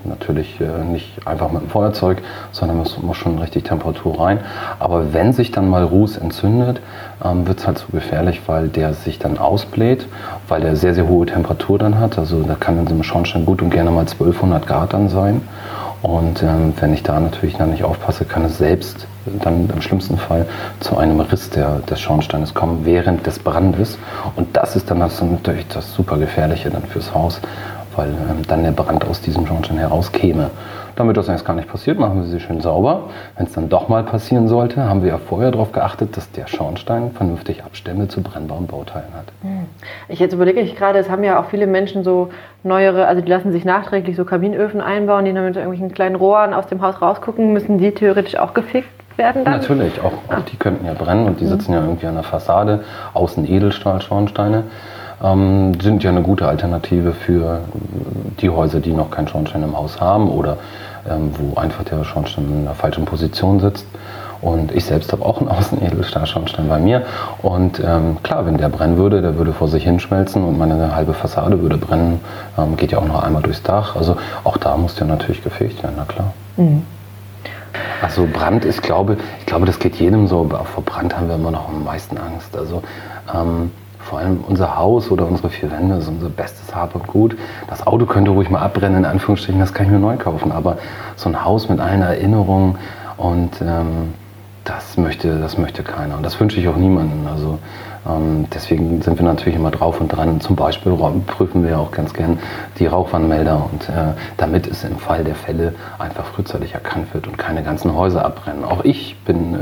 Natürlich 0.05 0.61
äh, 0.61 0.85
nicht 0.85 1.27
einfach 1.27 1.51
mit 1.51 1.63
dem 1.63 1.71
Feuerzeug, 1.71 2.23
sondern 2.53 2.79
muss, 2.79 3.01
muss 3.01 3.17
schon 3.17 3.39
richtig 3.39 3.65
Temperatur 3.65 4.21
rein. 4.21 4.41
Aber 4.79 5.13
wenn 5.13 5.33
sich 5.33 5.51
dann 5.51 5.69
mal 5.69 5.85
Ruß 5.85 6.19
entzündet, 6.19 6.81
ähm, 7.25 7.47
wird 7.47 7.61
es 7.61 7.67
halt 7.67 7.79
so 7.79 7.87
gefährlich, 7.93 8.43
weil 8.47 8.69
der 8.69 8.95
sich 8.95 9.19
dann 9.19 9.39
ausbläht, 9.39 10.07
weil 10.49 10.61
der 10.61 10.77
sehr, 10.77 10.95
sehr 10.95 11.09
hohe 11.09 11.27
Temperatur 11.27 11.79
dann 11.79 11.99
hat. 11.99 12.19
Also 12.19 12.43
da 12.43 12.55
kann 12.55 12.79
in 12.79 12.87
so 12.87 12.95
einem 12.95 13.03
Schornstein 13.03 13.47
gut 13.47 13.63
und 13.63 13.71
gerne 13.71 13.91
mal 13.91 14.01
1200 14.01 14.67
Grad 14.67 14.93
dann 14.93 15.09
sein. 15.09 15.43
Und 16.05 16.43
ähm, 16.43 16.75
wenn 16.81 16.93
ich 16.93 17.03
da 17.03 17.19
natürlich 17.19 17.57
dann 17.57 17.71
nicht 17.71 17.83
aufpasse, 17.83 18.27
kann 18.27 18.45
es 18.45 18.59
selbst 18.59 19.07
dann 19.43 19.71
im 19.71 19.81
schlimmsten 19.81 20.19
Fall 20.19 20.47
zu 20.81 20.99
einem 20.99 21.19
Riss 21.21 21.49
der, 21.49 21.79
des 21.79 21.99
Schornsteines 21.99 22.53
kommen 22.53 22.85
während 22.85 23.27
des 23.27 23.39
Brandes. 23.39 23.97
Und 24.37 24.55
das 24.55 24.77
ist 24.77 24.91
dann 24.91 24.99
natürlich 24.99 25.67
das 25.69 25.95
super 25.95 26.19
Gefährliche 26.19 26.69
dann 26.69 26.83
fürs 26.83 27.15
Haus, 27.15 27.41
weil 27.97 28.11
ähm, 28.11 28.43
dann 28.47 28.63
der 28.63 28.73
Brand 28.73 29.05
aus 29.05 29.21
diesem 29.21 29.47
Schornstein 29.47 29.79
herauskäme. 29.79 30.51
Damit 30.97 31.17
das 31.17 31.27
jetzt 31.27 31.45
gar 31.45 31.55
nicht 31.55 31.69
passiert, 31.69 31.99
machen 31.99 32.21
wir 32.21 32.29
sie 32.29 32.39
schön 32.39 32.61
sauber. 32.61 33.11
Wenn 33.37 33.47
es 33.47 33.53
dann 33.53 33.69
doch 33.69 33.89
mal 33.89 34.05
passieren 34.05 34.47
sollte, 34.47 34.89
haben 34.89 35.03
wir 35.03 35.11
ja 35.11 35.19
vorher 35.19 35.51
darauf 35.51 35.73
geachtet, 35.73 36.17
dass 36.17 36.31
der 36.31 36.47
Schornstein 36.47 37.11
vernünftig 37.11 37.65
Abstände 37.65 38.07
zu 38.07 38.23
brennbaren 38.23 38.69
Bauteilen 38.69 39.13
hat. 39.17 39.27
Hm. 39.43 39.67
Ich 40.09 40.21
jetzt 40.21 40.35
überlege 40.35 40.61
ich 40.61 40.77
gerade, 40.77 41.01
es 41.01 41.11
haben 41.11 41.25
ja 41.25 41.41
auch 41.41 41.47
viele 41.47 41.67
Menschen 41.67 42.05
so 42.05 42.31
neuere, 42.63 43.07
also 43.07 43.23
die 43.23 43.29
lassen 43.29 43.51
sich 43.51 43.65
nachträglich 43.65 44.17
so 44.17 44.25
Kaminöfen 44.25 44.81
einbauen, 44.81 45.25
die 45.25 45.33
dann 45.33 45.45
mit 45.45 45.57
irgendwelchen 45.57 45.93
kleinen 45.93 46.15
Rohren 46.15 46.55
aus 46.55 46.69
dem 46.69 46.81
Haus 46.81 47.03
rausgucken. 47.03 47.53
Müssen 47.53 47.79
die 47.79 47.91
theoretisch 47.91 48.37
auch 48.37 48.55
gefickt 48.55 48.89
werden 49.17 49.45
dann? 49.45 49.55
Natürlich, 49.55 50.01
auch, 50.01 50.13
auch 50.13 50.13
ah. 50.29 50.43
die 50.51 50.57
könnten 50.57 50.87
ja 50.87 50.95
brennen 50.95 51.27
und 51.27 51.41
die 51.41 51.47
sitzen 51.47 51.73
ja 51.73 51.81
irgendwie 51.81 52.07
an 52.07 52.15
der 52.15 52.23
Fassade, 52.23 52.85
außen 53.15 53.49
Edelstahl-Schornsteine 53.49 54.65
ähm, 55.23 55.79
sind 55.81 56.03
ja 56.03 56.11
eine 56.11 56.23
gute 56.23 56.47
Alternative 56.47 57.13
für 57.13 57.61
die 58.41 58.51
Häuser, 58.51 58.81
die 58.81 58.93
noch 58.93 59.11
keinen 59.11 59.29
Schornstein 59.29 59.63
im 59.63 59.77
Haus 59.77 60.01
haben 60.01 60.29
oder 60.29 60.59
ähm, 61.09 61.31
wo 61.39 61.59
einfach 61.59 61.85
der 61.85 62.05
Schornstein 62.05 62.47
in 62.47 62.61
einer 62.63 62.75
falschen 62.75 63.05
Position 63.05 63.61
sitzt. 63.61 63.87
Und 64.41 64.73
ich 64.73 64.85
selbst 64.85 65.11
habe 65.13 65.25
auch 65.25 65.41
einen 65.41 65.49
Außenedelstahlschornstein 65.59 66.69
bei 66.69 66.79
mir. 66.79 67.03
Und 67.41 67.81
ähm, 67.81 68.19
klar, 68.23 68.45
wenn 68.47 68.59
der 68.59 68.69
brennen 68.69 68.99
würde, 68.99 69.23
der 69.23 69.37
würde 69.39 69.53
vor 69.53 69.69
sich 69.69 69.85
hinschmelzen 69.85 70.45
und 70.45 70.59
meine 70.59 70.95
halbe 70.95 71.15
Fassade 71.15 71.61
würde 71.63 71.79
brennen. 71.79 72.21
Ähm, 72.59 72.77
geht 72.77 72.93
ja 72.93 72.99
auch 72.99 73.07
noch 73.07 73.23
einmal 73.23 73.43
durchs 73.43 73.63
Dach. 73.63 73.97
Also 73.97 74.17
auch 74.45 74.59
da 74.59 74.77
muss 74.77 74.95
der 74.97 75.07
natürlich 75.07 75.43
gefegt 75.43 75.83
werden, 75.83 75.95
na 75.97 76.05
klar. 76.05 76.35
Mhm. 76.57 76.83
Also 78.03 78.29
Brand 78.31 78.65
ist, 78.65 78.83
glaube 78.83 79.17
ich, 79.41 79.47
glaube, 79.47 79.67
das 79.67 79.79
geht 79.79 79.97
jedem 79.97 80.27
so, 80.27 80.43
aber 80.43 80.65
vor 80.65 80.85
Brand 80.85 81.17
haben 81.17 81.29
wir 81.29 81.37
immer 81.37 81.51
noch 81.51 81.69
am 81.69 81.83
meisten 81.85 82.19
Angst. 82.19 82.57
Also 82.57 82.83
ähm, 83.35 83.71
vor 84.05 84.19
allem 84.19 84.45
unser 84.47 84.77
Haus 84.77 85.11
oder 85.11 85.27
unsere 85.27 85.51
vier 85.51 85.71
Wände 85.71 85.97
ist 85.97 86.09
unser 86.09 86.29
bestes 86.29 86.75
Hab 86.75 86.95
und 86.95 87.07
Gut. 87.07 87.37
Das 87.69 87.87
Auto 87.87 88.07
könnte 88.07 88.31
ruhig 88.31 88.51
mal 88.51 88.61
abbrennen, 88.61 88.99
in 88.99 89.05
Anführungsstrichen, 89.05 89.61
das 89.61 89.73
kann 89.73 89.87
ich 89.87 89.93
mir 89.93 89.99
neu 89.99 90.17
kaufen. 90.17 90.53
Aber 90.53 90.79
so 91.17 91.29
ein 91.29 91.45
Haus 91.45 91.69
mit 91.69 91.81
allen 91.81 92.03
Erinnerungen 92.03 92.77
und 93.17 93.61
ähm, 93.63 94.15
das, 94.65 94.97
möchte, 94.97 95.39
das 95.39 95.59
möchte 95.59 95.83
keiner. 95.83 96.17
Und 96.17 96.23
das 96.25 96.39
wünsche 96.41 96.61
ich 96.61 96.69
auch 96.69 96.77
niemandem. 96.77 97.27
Also 97.27 97.59
ähm, 98.07 98.47
deswegen 98.53 99.01
sind 99.03 99.19
wir 99.19 99.25
natürlich 99.25 99.57
immer 99.57 99.71
drauf 99.71 100.01
und 100.01 100.09
dran. 100.09 100.41
Zum 100.41 100.57
Beispiel 100.57 100.93
prüfen 101.27 101.67
wir 101.67 101.79
auch 101.79 101.91
ganz 101.91 102.13
gern 102.13 102.39
die 102.79 102.87
Rauchwarnmelder 102.87 103.69
und 103.73 103.89
äh, 103.89 104.13
damit 104.37 104.67
es 104.67 104.85
im 104.85 104.99
Fall 104.99 105.25
der 105.25 105.35
Fälle 105.35 105.75
einfach 105.99 106.25
frühzeitig 106.27 106.75
erkannt 106.75 107.13
wird 107.15 107.27
und 107.27 107.39
keine 107.39 107.63
ganzen 107.63 107.95
Häuser 107.95 108.25
abbrennen. 108.25 108.65
Auch 108.65 108.85
ich 108.85 109.17
bin 109.25 109.55
äh, 109.55 109.59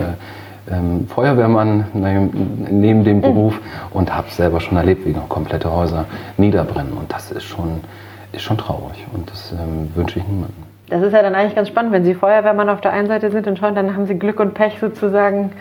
ähm, 0.71 1.07
Feuerwehrmann 1.09 1.87
neben 1.95 3.05
dem 3.05 3.17
mhm. 3.19 3.23
Beruf 3.23 3.61
und 3.91 4.15
habe 4.15 4.31
selber 4.31 4.61
schon 4.61 4.77
erlebt, 4.77 5.05
wie 5.07 5.11
noch 5.11 5.29
komplette 5.29 5.73
Häuser 5.73 6.05
niederbrennen. 6.37 6.93
Und 6.93 7.13
das 7.13 7.33
ist 7.33 7.45
schon, 7.45 7.81
ist 8.33 8.43
schon 8.43 8.59
traurig 8.59 9.07
und 9.13 9.31
das 9.31 9.53
ähm, 9.53 9.91
wünsche 9.95 10.19
ich 10.19 10.27
niemandem. 10.27 10.55
Das 10.89 11.03
ist 11.03 11.13
ja 11.13 11.23
dann 11.23 11.35
eigentlich 11.35 11.55
ganz 11.55 11.69
spannend, 11.69 11.93
wenn 11.93 12.05
Sie 12.05 12.15
Feuerwehrmann 12.15 12.69
auf 12.69 12.81
der 12.81 12.93
einen 12.93 13.09
Seite 13.09 13.31
sind 13.31 13.47
und 13.47 13.59
schon, 13.59 13.75
dann 13.75 13.95
haben 13.95 14.07
Sie 14.07 14.19
Glück 14.19 14.41
und 14.41 14.55
Pech 14.55 14.79
sozusagen 14.79 15.53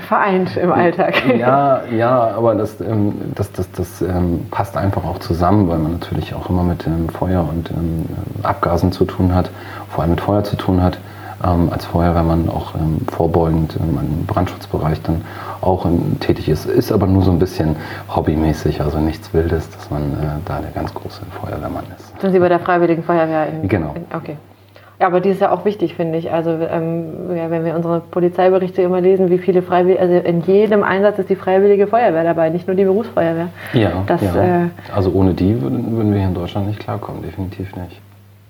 vereint 0.00 0.56
im 0.56 0.72
Alltag. 0.72 1.22
Ja, 1.38 1.82
ja, 1.96 2.30
aber 2.36 2.54
das, 2.54 2.80
ähm, 2.80 3.14
das, 3.34 3.52
das, 3.52 3.70
das 3.72 4.02
ähm, 4.02 4.46
passt 4.50 4.76
einfach 4.76 5.04
auch 5.04 5.18
zusammen, 5.18 5.68
weil 5.68 5.78
man 5.78 5.92
natürlich 5.92 6.34
auch 6.34 6.50
immer 6.50 6.62
mit 6.62 6.86
ähm, 6.86 7.08
Feuer 7.08 7.48
und 7.48 7.70
Abgasen 8.42 8.92
zu 8.92 9.04
tun 9.04 9.34
hat, 9.34 9.50
vor 9.88 10.02
allem 10.02 10.10
mit 10.10 10.20
Feuer 10.20 10.44
zu 10.44 10.56
tun 10.56 10.82
hat 10.82 10.98
ähm, 11.44 11.68
als 11.70 11.84
Feuerwehrmann 11.84 12.48
auch 12.48 12.74
ähm, 12.74 12.98
vorbeugend 13.08 13.76
ähm, 13.80 13.98
im 14.00 14.26
Brandschutzbereich 14.26 15.02
dann 15.02 15.22
auch 15.60 15.84
ähm, 15.84 16.18
tätig 16.20 16.48
ist. 16.48 16.66
Ist 16.66 16.92
aber 16.92 17.06
nur 17.06 17.22
so 17.22 17.30
ein 17.30 17.38
bisschen 17.38 17.76
hobbymäßig, 18.14 18.80
also 18.80 18.98
nichts 18.98 19.32
Wildes, 19.34 19.68
dass 19.70 19.90
man 19.90 20.02
äh, 20.02 20.26
da 20.44 20.60
der 20.60 20.70
ganz 20.70 20.94
große 20.94 21.22
Feuerwehrmann 21.40 21.84
ist. 21.96 22.20
Sind 22.20 22.32
Sie 22.32 22.38
bei 22.38 22.48
der 22.48 22.60
Freiwilligen 22.60 23.02
Feuerwehr? 23.02 23.48
In, 23.48 23.68
genau. 23.68 23.94
In, 23.94 24.04
okay. 24.14 24.36
Ja, 24.98 25.08
aber 25.08 25.20
die 25.20 25.28
ist 25.28 25.42
ja 25.42 25.52
auch 25.52 25.66
wichtig, 25.66 25.94
finde 25.94 26.16
ich. 26.16 26.32
Also 26.32 26.50
ähm, 26.52 27.36
ja, 27.36 27.50
wenn 27.50 27.66
wir 27.66 27.74
unsere 27.74 28.00
Polizeiberichte 28.00 28.80
immer 28.80 29.02
lesen, 29.02 29.28
wie 29.28 29.36
viele 29.36 29.60
Freiwillige, 29.60 30.00
also 30.00 30.14
in 30.14 30.40
jedem 30.40 30.82
Einsatz 30.82 31.18
ist 31.18 31.28
die 31.28 31.36
Freiwillige 31.36 31.86
Feuerwehr 31.86 32.24
dabei, 32.24 32.48
nicht 32.48 32.66
nur 32.66 32.76
die 32.76 32.84
Berufsfeuerwehr. 32.84 33.48
Ja, 33.74 34.04
das, 34.06 34.22
ja. 34.22 34.64
Äh, 34.64 34.68
also 34.94 35.10
ohne 35.12 35.34
die 35.34 35.60
würden, 35.60 35.94
würden 35.94 36.12
wir 36.12 36.20
hier 36.20 36.28
in 36.28 36.34
Deutschland 36.34 36.68
nicht 36.68 36.80
klarkommen, 36.80 37.22
definitiv 37.22 37.76
nicht. 37.76 38.00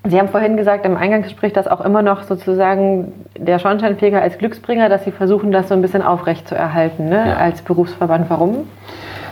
Sie 0.08 0.18
haben 0.18 0.28
vorhin 0.28 0.56
gesagt 0.56 0.86
im 0.86 0.96
Eingangsgespräch, 0.96 1.52
dass 1.52 1.66
auch 1.66 1.80
immer 1.80 2.02
noch 2.02 2.22
sozusagen 2.22 3.12
der 3.36 3.58
Schornsteinfeger 3.58 4.20
als 4.22 4.38
Glücksbringer, 4.38 4.88
dass 4.88 5.04
Sie 5.04 5.10
versuchen, 5.10 5.50
das 5.50 5.68
so 5.68 5.74
ein 5.74 5.82
bisschen 5.82 6.02
aufrecht 6.02 6.46
zu 6.48 6.54
erhalten 6.54 7.08
ne? 7.08 7.28
Ja. 7.28 7.36
als 7.36 7.62
Berufsverband. 7.62 8.30
Warum? 8.30 8.68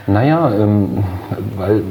Naja, 0.07 0.51
ähm, 0.53 1.03
weil 1.57 1.83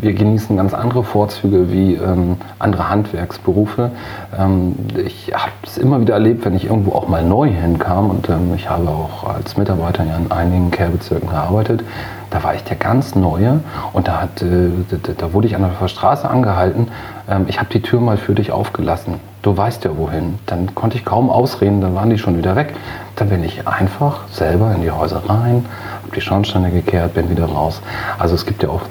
wir 0.00 0.12
genießen 0.12 0.56
ganz 0.56 0.74
andere 0.74 1.04
Vorzüge 1.04 1.72
wie 1.72 1.94
ähm, 1.94 2.36
andere 2.58 2.90
Handwerksberufe. 2.90 3.90
Ähm, 4.38 4.74
ich 5.06 5.32
habe 5.32 5.52
es 5.62 5.78
immer 5.78 6.00
wieder 6.00 6.14
erlebt, 6.14 6.44
wenn 6.44 6.54
ich 6.54 6.66
irgendwo 6.66 6.92
auch 6.92 7.08
mal 7.08 7.24
neu 7.24 7.48
hinkam 7.48 8.10
und 8.10 8.28
ähm, 8.28 8.52
ich 8.54 8.68
habe 8.68 8.88
auch 8.90 9.24
als 9.24 9.56
Mitarbeiter 9.56 10.02
in 10.02 10.30
einigen 10.30 10.70
Kehrbezirken 10.70 11.30
gearbeitet. 11.30 11.82
Da 12.28 12.42
war 12.42 12.54
ich 12.54 12.64
der 12.64 12.76
ganz 12.76 13.14
Neue 13.14 13.60
und 13.92 14.08
da, 14.08 14.22
hat, 14.22 14.42
äh, 14.42 14.68
da, 14.90 15.12
da 15.16 15.32
wurde 15.32 15.46
ich 15.46 15.56
an 15.56 15.64
der 15.80 15.88
Straße 15.88 16.28
angehalten. 16.28 16.88
Ähm, 17.28 17.46
ich 17.48 17.58
habe 17.58 17.70
die 17.72 17.80
Tür 17.80 18.00
mal 18.00 18.18
für 18.18 18.34
dich 18.34 18.52
aufgelassen. 18.52 19.14
Du 19.42 19.56
weißt 19.56 19.84
ja 19.84 19.96
wohin. 19.96 20.38
Dann 20.46 20.74
konnte 20.74 20.96
ich 20.96 21.04
kaum 21.04 21.28
ausreden, 21.28 21.80
dann 21.80 21.94
waren 21.94 22.10
die 22.10 22.18
schon 22.18 22.36
wieder 22.36 22.54
weg. 22.54 22.74
Dann 23.16 23.28
bin 23.28 23.42
ich 23.44 23.66
einfach 23.66 24.28
selber 24.30 24.72
in 24.74 24.82
die 24.82 24.90
Häuser 24.90 25.22
rein, 25.28 25.66
die 26.14 26.20
Schornsteine 26.20 26.70
gekehrt, 26.70 27.14
bin 27.14 27.30
wieder 27.30 27.46
raus. 27.46 27.80
Also 28.18 28.34
es 28.34 28.46
gibt 28.46 28.62
ja 28.62 28.68
auch 28.68 28.82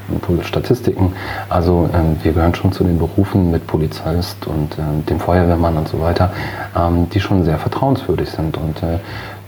Statistiken. 0.44 1.14
Also 1.50 1.90
ähm, 1.94 2.18
wir 2.22 2.34
gehören 2.34 2.56
schon 2.56 2.72
zu 2.72 2.84
den 2.84 2.98
Berufen 2.98 3.52
mit 3.52 3.68
Polizist 3.68 4.48
und 4.48 4.78
ähm, 4.78 5.06
dem 5.06 5.20
Feuerwehrmann 5.20 5.78
und 5.78 5.88
so 5.88 6.00
weiter, 6.00 6.32
ähm, 6.78 7.10
die 7.10 7.20
schon 7.20 7.44
sehr 7.44 7.58
vertrauenswürdig 7.58 8.30
sind. 8.30 8.58
Und 8.58 8.82
äh, 8.84 9.00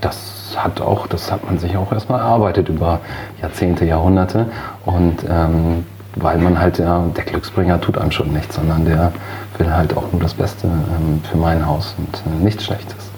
das 0.01 0.56
hat 0.58 0.82
auch, 0.82 1.08
das 1.08 1.32
hat 1.32 1.46
man 1.46 1.58
sich 1.58 1.75
auch 1.77 1.92
erstmal 1.92 2.20
erarbeitet 2.20 2.70
über 2.70 3.00
Jahrzehnte, 3.42 3.86
Jahrhunderte. 3.86 4.48
Und 4.86 5.24
ähm, 5.30 5.86
weil 6.15 6.38
man 6.38 6.60
halt, 6.60 6.77
ja, 6.77 7.03
der 7.15 7.24
Glücksbringer 7.24 7.82
tut 7.82 7.98
einem 7.98 8.12
schon 8.12 8.32
nichts, 8.34 8.56
sondern 8.56 8.86
der 8.86 9.12
will 9.58 9.72
halt 9.72 9.96
auch 9.98 10.12
nur 10.12 10.22
das 10.22 10.34
Beste 10.34 10.68
ähm, 10.68 11.22
für 11.30 11.38
mein 11.38 11.65
Haus 11.65 11.96
und 11.98 12.22
äh, 12.25 12.44
nichts 12.44 12.65
Schlechtes. 12.65 13.12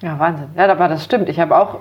Ja, 0.00 0.18
Wahnsinn. 0.18 0.48
Ja, 0.56 0.70
aber 0.70 0.88
das 0.88 1.04
stimmt. 1.04 1.28
Ich 1.28 1.40
habe 1.40 1.56
auch 1.56 1.78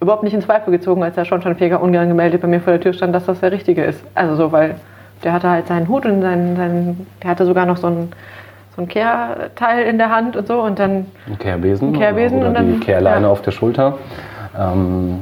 überhaupt 0.00 0.22
nicht 0.22 0.34
in 0.34 0.42
Zweifel 0.42 0.70
gezogen, 0.70 1.02
als 1.02 1.14
der 1.14 1.24
Schornsteinfeger 1.24 1.80
ungern 1.80 2.08
gemeldet 2.08 2.42
bei 2.42 2.48
mir 2.48 2.60
vor 2.60 2.72
der 2.74 2.80
Tür 2.80 2.92
stand, 2.92 3.14
dass 3.14 3.26
das 3.26 3.40
der 3.40 3.52
Richtige 3.52 3.84
ist. 3.84 4.00
Also 4.14 4.36
so, 4.36 4.52
weil 4.52 4.76
der 5.24 5.32
hatte 5.32 5.48
halt 5.48 5.66
seinen 5.66 5.88
Hut 5.88 6.04
und 6.04 6.22
seinen, 6.22 6.56
seinen 6.56 7.06
der 7.22 7.30
hatte 7.30 7.46
sogar 7.46 7.66
noch 7.66 7.76
so 7.76 7.86
ein 7.88 8.08
so 8.76 8.82
ein 8.82 8.88
Kehrteil 8.88 9.86
in 9.86 9.98
der 9.98 10.10
Hand 10.10 10.36
und 10.36 10.46
so 10.46 10.60
und 10.60 10.78
dann 10.78 11.06
ein 11.26 11.38
Kehrbesen, 11.38 11.88
ein 11.88 11.92
Kehrbesen 11.94 12.40
oder, 12.40 12.50
oder 12.50 12.62
die 12.62 12.78
Kehrleine 12.78 13.26
ja. 13.26 13.32
auf 13.32 13.40
der 13.40 13.50
Schulter. 13.50 13.94
Ähm, 14.58 15.20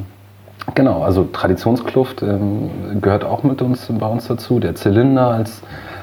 genau, 0.75 1.03
also 1.03 1.25
Traditionskluft 1.33 2.23
ähm, 2.23 3.01
gehört 3.01 3.25
auch 3.25 3.45
mit 3.45 3.63
uns 3.63 3.87
bei 3.89 4.07
uns 4.07 4.27
dazu. 4.27 4.59
Der 4.59 4.75
Zylinder 4.75 5.29
als 5.29 5.63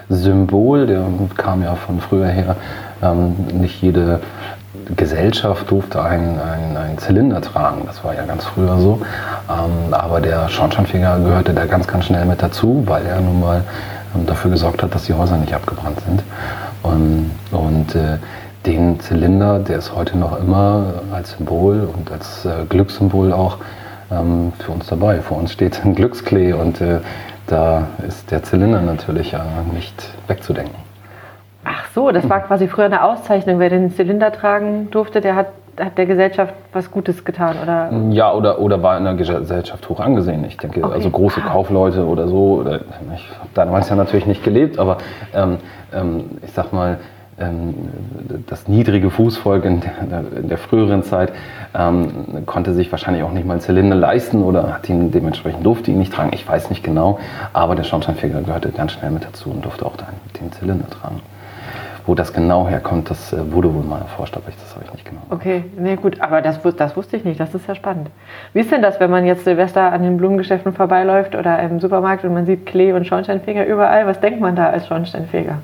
Symbol, 0.10 0.88
der 0.88 1.04
kam 1.36 1.62
ja 1.62 1.75
von 1.75 2.00
früher 2.00 2.28
her. 2.28 2.56
Ähm, 3.04 3.36
nicht 3.54 3.82
jede 3.82 4.22
Gesellschaft 4.95 5.69
durfte 5.69 6.01
einen, 6.03 6.39
einen, 6.39 6.98
Zylinder 6.98 7.41
tragen. 7.41 7.83
Das 7.86 8.03
war 8.03 8.13
ja 8.13 8.24
ganz 8.24 8.45
früher 8.45 8.77
so. 8.77 9.01
Ähm, 9.50 9.93
aber 9.93 10.21
der 10.21 10.50
Schornsteinfeger 10.50 11.19
gehörte 11.19 11.53
da 11.53 11.65
ganz, 11.65 11.88
ganz 11.88 12.05
schnell 12.05 12.25
mit 12.25 12.41
dazu, 12.41 12.83
weil 12.86 13.05
er 13.05 13.21
nun 13.21 13.39
mal 13.39 13.63
ähm, 14.15 14.25
dafür 14.25 14.51
gesorgt 14.51 14.83
hat, 14.83 14.93
dass 14.93 15.03
die 15.05 15.13
Häuser 15.13 15.38
nicht 15.38 15.53
abgebrannt 15.53 16.00
sind. 16.05 16.24
Und, 16.83 17.31
und 17.51 17.95
äh, 17.95 18.17
den 18.65 19.00
Zylinder, 19.00 19.60
der 19.60 19.77
ist 19.79 19.95
heute 19.95 20.17
noch 20.17 20.39
immer 20.39 20.93
als 21.12 21.31
Symbol 21.31 21.89
und 21.93 22.12
als 22.12 22.45
äh, 22.45 22.65
Glückssymbol 22.69 23.33
auch 23.33 23.57
ähm, 24.12 24.53
für 24.60 24.71
uns 24.71 24.88
dabei. 24.88 25.21
Vor 25.21 25.38
uns 25.38 25.51
steht 25.51 25.83
ein 25.83 25.95
Glücksklee 25.95 26.53
und 26.53 26.81
äh, 26.81 27.00
da 27.48 27.88
ist 28.07 28.29
der 28.31 28.43
Zylinder 28.43 28.81
natürlich 28.81 29.31
ja 29.31 29.43
nicht 29.74 29.95
wegzudenken. 30.27 30.90
So, 31.93 32.12
das 32.12 32.29
war 32.29 32.41
quasi 32.41 32.67
früher 32.67 32.86
eine 32.86 33.03
Auszeichnung. 33.03 33.60
Wer 33.60 33.69
den 33.69 33.91
Zylinder 33.91 34.31
tragen 34.31 34.89
durfte, 34.91 35.21
der 35.21 35.36
hat 35.36 35.48
hat 35.79 35.98
der 35.98 36.05
Gesellschaft 36.05 36.53
was 36.74 36.91
Gutes 36.91 37.24
getan, 37.24 37.55
oder? 37.62 37.91
Ja, 38.12 38.33
oder, 38.33 38.60
oder 38.60 38.83
war 38.83 38.98
in 38.98 39.05
der 39.05 39.13
Gesellschaft 39.13 39.88
hoch 39.89 40.00
angesehen. 40.00 40.43
Ich 40.45 40.57
denke, 40.57 40.83
okay. 40.83 40.93
also 40.93 41.10
große 41.10 41.41
ah. 41.43 41.50
Kaufleute 41.50 42.05
oder 42.05 42.27
so, 42.27 42.60
oder, 42.60 42.81
ich 43.15 43.29
habe 43.39 43.50
damals 43.53 43.89
ja 43.89 43.95
natürlich 43.95 44.25
nicht 44.25 44.43
gelebt, 44.43 44.79
aber 44.79 44.98
ähm, 45.33 45.57
ähm, 45.93 46.25
ich 46.45 46.51
sag 46.51 46.74
mal, 46.74 47.00
ähm, 47.39 47.74
das 48.48 48.67
niedrige 48.67 49.10
Fußvolk 49.10 49.65
in 49.65 49.81
der, 49.81 50.24
in 50.38 50.50
der 50.50 50.57
früheren 50.57 51.03
Zeit 51.03 51.31
ähm, 51.74 52.45
konnte 52.45 52.74
sich 52.74 52.91
wahrscheinlich 52.91 53.24
auch 53.24 53.31
nicht 53.31 53.45
mal 53.45 53.53
einen 53.53 53.62
Zylinder 53.62 53.95
leisten 53.95 54.43
oder 54.43 54.74
hat 54.74 54.89
ihn 54.89 55.12
dementsprechend 55.12 55.65
durfte 55.65 55.91
ihn 55.91 55.98
nicht 55.98 56.13
tragen. 56.13 56.31
Ich 56.33 56.48
weiß 56.48 56.69
nicht 56.69 56.83
genau, 56.83 57.19
aber 57.53 57.75
der 57.75 57.83
Schornsteinfeger 57.83 58.41
gehörte 58.41 58.69
ganz 58.69 58.91
schnell 58.91 59.12
mit 59.12 59.24
dazu 59.24 59.50
und 59.50 59.63
durfte 59.65 59.86
auch 59.86 59.95
den 60.39 60.51
Zylinder 60.51 60.89
tragen. 60.89 61.21
Wo 62.05 62.15
das 62.15 62.34
genau 62.34 62.67
herkommt, 62.67 63.10
das 63.10 63.31
äh, 63.31 63.51
wurde 63.51 63.74
wohl 63.74 63.84
mal 63.84 64.00
erforscht, 64.00 64.36
aber 64.36 64.50
ich, 64.50 64.55
das 64.55 64.74
habe 64.75 64.86
ich 64.86 64.93
nicht 64.93 65.05
genau. 65.05 65.22
Okay, 65.29 65.63
nee, 65.77 65.96
gut, 65.96 66.20
aber 66.20 66.41
das, 66.41 66.60
das 66.77 66.96
wusste 66.98 67.17
ich 67.17 67.24
nicht, 67.24 67.39
das 67.39 67.53
ist 67.53 67.67
ja 67.67 67.75
spannend. 67.75 68.10
Wie 68.53 68.62
ist 68.62 68.72
denn 68.72 68.81
das, 68.81 69.00
wenn 69.00 69.12
man 69.12 69.25
jetzt 69.25 69.43
Silvester 69.43 69.91
an 69.91 70.01
den 70.01 70.17
Blumengeschäften 70.17 70.74
vorbeiläuft 70.74 71.36
oder 71.36 71.60
im 71.60 71.79
Supermarkt 71.79 72.24
und 72.24 72.34
man 72.34 72.46
sieht 72.46 72.65
Klee 72.65 72.93
und 72.93 73.05
Schornsteinfeger 73.05 73.65
überall? 73.65 74.08
Was 74.08 74.20
denkt 74.20 74.41
man 74.41 74.55
da 74.55 74.70
als 74.70 74.88
Schornsteinfeger? 74.88 75.60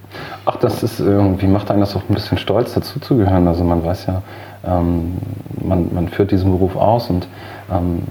Ach, 0.46 0.58
das 0.58 0.84
ist 0.84 1.00
irgendwie, 1.00 1.48
macht 1.48 1.72
einen 1.72 1.80
das 1.80 1.96
auch 1.96 2.04
ein 2.08 2.14
bisschen 2.14 2.38
stolz, 2.38 2.74
dazuzugehören. 2.74 3.48
Also 3.48 3.64
man 3.64 3.84
weiß 3.84 4.06
ja, 4.06 4.22
ähm, 4.66 5.18
man, 5.62 5.90
man 5.94 6.08
führt 6.08 6.32
diesen 6.32 6.52
Beruf 6.52 6.76
aus 6.76 7.10
und 7.10 7.28
ähm, 7.72 8.04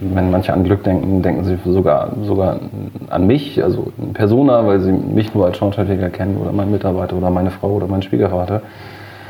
wenn 0.00 0.30
manche 0.30 0.52
an 0.52 0.64
Glück 0.64 0.82
denken, 0.84 1.22
denken 1.22 1.44
sie 1.44 1.58
sogar, 1.64 2.12
sogar 2.22 2.60
an 3.10 3.26
mich, 3.26 3.62
also 3.62 3.92
Persona, 4.14 4.66
weil 4.66 4.80
sie 4.80 4.92
mich 4.92 5.34
nur 5.34 5.46
als 5.46 5.56
Schornsteinfeger 5.56 6.10
kennen 6.10 6.36
oder 6.36 6.52
meinen 6.52 6.70
Mitarbeiter 6.70 7.16
oder 7.16 7.30
meine 7.30 7.50
Frau 7.50 7.70
oder 7.72 7.86
meinen 7.86 8.02
Schwiegervater. 8.02 8.62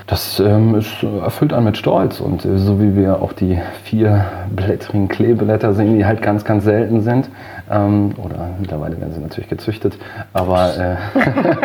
Das 0.07 0.41
ähm, 0.41 0.75
ist, 0.75 1.03
erfüllt 1.03 1.53
einen 1.53 1.67
mit 1.67 1.77
Stolz 1.77 2.21
und 2.21 2.43
äh, 2.47 2.57
so 2.57 2.81
wie 2.81 2.97
wir 2.97 3.21
auch 3.21 3.35
die 3.35 3.59
vier 3.85 4.25
blättrigen 4.51 5.07
Kleeblätter 5.09 5.75
sehen, 5.75 5.99
die 5.99 6.07
halt 6.07 6.23
ganz, 6.23 6.47
ganz 6.47 6.65
selten 6.65 7.03
sind, 7.03 7.29
ähm, 7.71 8.15
oder 8.17 8.49
mittlerweile 8.59 8.99
werden 8.99 9.13
sie 9.13 9.21
natürlich 9.21 9.51
gezüchtet, 9.51 9.99
aber 10.33 10.71
äh, 10.79 10.97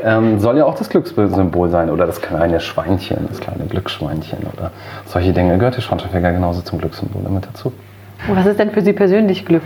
ähm, 0.02 0.38
soll 0.38 0.56
ja 0.56 0.64
auch 0.64 0.76
das 0.76 0.88
Glückssymbol 0.88 1.68
sein 1.68 1.90
oder 1.90 2.06
das 2.06 2.22
kleine 2.22 2.60
Schweinchen, 2.60 3.28
das 3.28 3.38
kleine 3.38 3.64
Glücksschweinchen 3.66 4.38
oder 4.50 4.70
solche 5.04 5.34
Dinge. 5.34 5.58
Gehört 5.58 5.76
der 5.76 5.82
Schornsteinfeger 5.82 6.32
genauso 6.32 6.62
zum 6.62 6.78
Glückssymbol 6.78 7.22
damit 7.22 7.46
dazu. 7.46 7.70
Was 8.28 8.46
ist 8.46 8.58
denn 8.58 8.70
für 8.70 8.82
Sie 8.82 8.92
persönlich 8.92 9.46
Glück? 9.46 9.62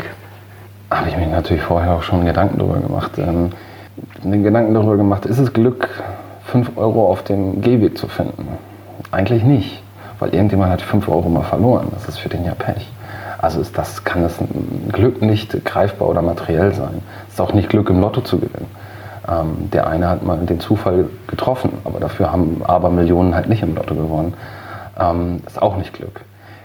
Habe 0.91 1.09
ich 1.09 1.17
mir 1.17 1.27
natürlich 1.27 1.63
vorher 1.63 1.95
auch 1.95 2.03
schon 2.03 2.25
Gedanken 2.25 2.59
darüber 2.59 2.79
gemacht. 2.79 3.13
Ähm, 3.19 3.51
den 4.23 4.43
Gedanken 4.45 4.75
darüber 4.75 4.97
gemacht, 4.97 5.27
ist 5.27 5.39
es 5.39 5.53
Glück, 5.53 5.89
5 6.47 6.77
Euro 6.77 7.11
auf 7.11 7.25
dem 7.25 7.61
Gehweg 7.61 7.99
zu 7.99 8.07
finden? 8.07 8.47
Eigentlich 9.11 9.43
nicht, 9.43 9.83
weil 10.19 10.35
irgendjemand 10.35 10.73
hat 10.73 10.83
5 10.83 11.09
Euro 11.09 11.29
mal 11.29 11.43
verloren. 11.43 11.89
Das 11.93 12.09
ist 12.09 12.19
für 12.19 12.29
den 12.29 12.45
ja 12.45 12.55
Pech. 12.55 12.91
Also 13.39 13.61
ist 13.61 13.77
das, 13.77 14.05
kann 14.05 14.23
das 14.23 14.39
Glück 14.93 15.21
nicht 15.21 15.65
greifbar 15.65 16.09
oder 16.09 16.23
materiell 16.23 16.73
sein. 16.73 17.03
Es 17.29 17.35
ist 17.35 17.41
auch 17.41 17.53
nicht 17.53 17.69
Glück 17.69 17.91
im 17.91 18.01
Lotto 18.01 18.21
zu 18.21 18.39
gewinnen. 18.39 18.71
Ähm, 19.29 19.71
der 19.73 19.87
eine 19.89 20.09
hat 20.09 20.23
mal 20.23 20.39
den 20.39 20.61
Zufall 20.61 21.07
getroffen, 21.27 21.73
aber 21.85 21.99
dafür 21.99 22.31
haben 22.31 22.63
aber 22.65 22.91
Millionen 22.91 23.35
halt 23.35 23.49
nicht 23.49 23.63
im 23.63 23.75
Lotto 23.75 23.95
gewonnen. 23.95 24.35
Ähm, 24.99 25.43
ist 25.47 25.61
auch 25.61 25.77
nicht 25.77 25.93
Glück. 25.93 26.21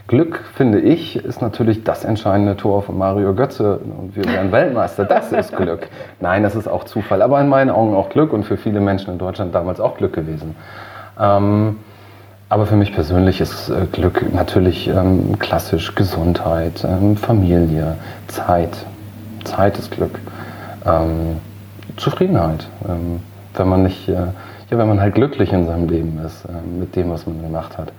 Glück, 0.10 0.44
finde 0.56 0.80
ich, 0.80 1.24
ist 1.24 1.40
natürlich 1.40 1.84
das 1.84 2.04
entscheidende 2.04 2.58
Tor 2.58 2.82
von 2.82 2.98
Mario 2.98 3.36
Götze 3.36 3.78
und 3.78 4.16
wir 4.16 4.26
werden 4.26 4.52
Weltmeister. 4.52 5.06
Das 5.06 5.32
ist 5.32 5.56
Glück. 5.56 5.88
Nein, 6.20 6.42
das 6.42 6.56
ist 6.56 6.68
auch 6.68 6.86
Zufall, 6.86 7.22
aber 7.22 7.40
in 7.40 7.48
meinen 7.48 7.70
Augen 7.70 7.94
auch 7.94 8.10
Glück 8.10 8.34
und 8.34 8.44
für 8.44 8.58
viele 8.58 8.80
Menschen 8.80 9.14
in 9.14 9.20
Deutschland 9.20 9.54
damals 9.54 9.80
auch 9.80 9.98
Glück 9.98 10.14
gewesen. 10.14 10.56
Ähm, 11.20 11.78
aber 12.50 12.66
für 12.66 12.76
mich 12.76 12.92
persönlich 12.92 13.40
ist 13.40 13.70
äh, 13.70 13.86
Glück 13.92 14.34
natürlich 14.34 14.88
ähm, 14.88 15.38
klassisch 15.38 15.94
Gesundheit, 15.94 16.84
ähm, 16.84 17.16
Familie, 17.16 17.96
Zeit. 18.30 18.76
Zeit 19.44 19.78
ist 19.78 19.92
Glück. 19.92 20.18
Ähm, 20.88 21.38
Zufriedenheit. 21.98 22.68
Ähm, 22.88 23.20
wenn 23.54 23.70
man 23.70 23.84
nicht, 23.84 24.10
äh, 24.10 24.14
ja, 24.14 24.32
wenn 24.72 24.88
man 24.88 25.00
halt 25.00 25.14
glücklich 25.14 25.54
in 25.54 25.68
seinem 25.68 25.88
Leben 25.88 26.20
ist, 26.26 26.46
äh, 26.46 26.80
mit 26.80 26.96
dem, 26.96 27.12
was 27.12 27.28
man 27.28 27.44
gemacht 27.44 27.78
hat. 27.78 27.92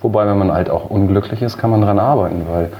Wobei, 0.00 0.26
wenn 0.26 0.38
man 0.38 0.52
halt 0.52 0.70
auch 0.70 0.90
unglücklich 0.90 1.42
ist, 1.42 1.58
kann 1.58 1.70
man 1.70 1.80
daran 1.80 1.98
arbeiten, 1.98 2.42
weil 2.48 2.70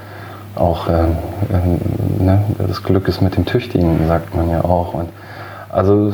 auch 0.55 0.87
äh, 0.87 1.03
äh, 1.03 2.23
ne, 2.23 2.43
das 2.57 2.83
Glück 2.83 3.07
ist 3.07 3.21
mit 3.21 3.35
dem 3.35 3.45
Tüchtigen, 3.45 4.07
sagt 4.07 4.35
man 4.35 4.49
ja 4.49 4.63
auch. 4.63 4.93
Und 4.93 5.09
also 5.69 6.13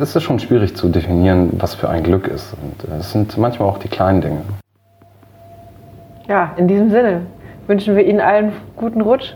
es 0.00 0.14
ist 0.14 0.22
schon 0.22 0.38
schwierig 0.38 0.76
zu 0.76 0.88
definieren, 0.88 1.50
was 1.58 1.74
für 1.74 1.88
ein 1.88 2.02
Glück 2.02 2.28
ist. 2.28 2.54
Und 2.62 2.90
äh, 2.90 2.98
es 2.98 3.12
sind 3.12 3.36
manchmal 3.38 3.68
auch 3.68 3.78
die 3.78 3.88
kleinen 3.88 4.20
Dinge. 4.20 4.40
Ja, 6.28 6.52
in 6.56 6.68
diesem 6.68 6.90
Sinne 6.90 7.22
wünschen 7.66 7.96
wir 7.96 8.04
Ihnen 8.04 8.20
allen 8.20 8.52
guten 8.76 9.00
Rutsch 9.00 9.34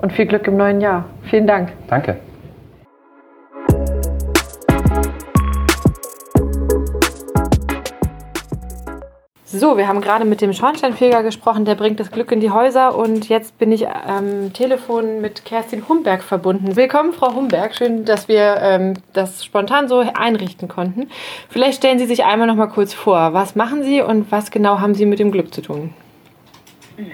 und 0.00 0.12
viel 0.12 0.26
Glück 0.26 0.46
im 0.46 0.56
neuen 0.56 0.80
Jahr. 0.80 1.04
Vielen 1.24 1.46
Dank. 1.46 1.72
Danke. 1.88 2.16
So, 9.60 9.76
wir 9.76 9.88
haben 9.88 10.00
gerade 10.00 10.24
mit 10.24 10.40
dem 10.40 10.54
Schornsteinfeger 10.54 11.22
gesprochen, 11.22 11.66
der 11.66 11.74
bringt 11.74 12.00
das 12.00 12.10
Glück 12.10 12.32
in 12.32 12.40
die 12.40 12.48
Häuser 12.48 12.96
und 12.96 13.28
jetzt 13.28 13.58
bin 13.58 13.72
ich 13.72 13.86
am 13.86 14.54
Telefon 14.54 15.20
mit 15.20 15.44
Kerstin 15.44 15.86
Humberg 15.86 16.22
verbunden. 16.22 16.76
Willkommen, 16.76 17.12
Frau 17.12 17.34
Humberg. 17.34 17.74
Schön, 17.74 18.06
dass 18.06 18.26
wir 18.26 18.56
ähm, 18.62 18.94
das 19.12 19.44
spontan 19.44 19.86
so 19.86 19.98
einrichten 19.98 20.66
konnten. 20.66 21.10
Vielleicht 21.50 21.76
stellen 21.76 21.98
Sie 21.98 22.06
sich 22.06 22.24
einmal 22.24 22.46
noch 22.46 22.54
mal 22.54 22.68
kurz 22.68 22.94
vor. 22.94 23.34
Was 23.34 23.54
machen 23.54 23.82
Sie 23.82 24.00
und 24.00 24.32
was 24.32 24.50
genau 24.50 24.80
haben 24.80 24.94
Sie 24.94 25.04
mit 25.04 25.18
dem 25.18 25.30
Glück 25.30 25.52
zu 25.52 25.60
tun? 25.60 25.92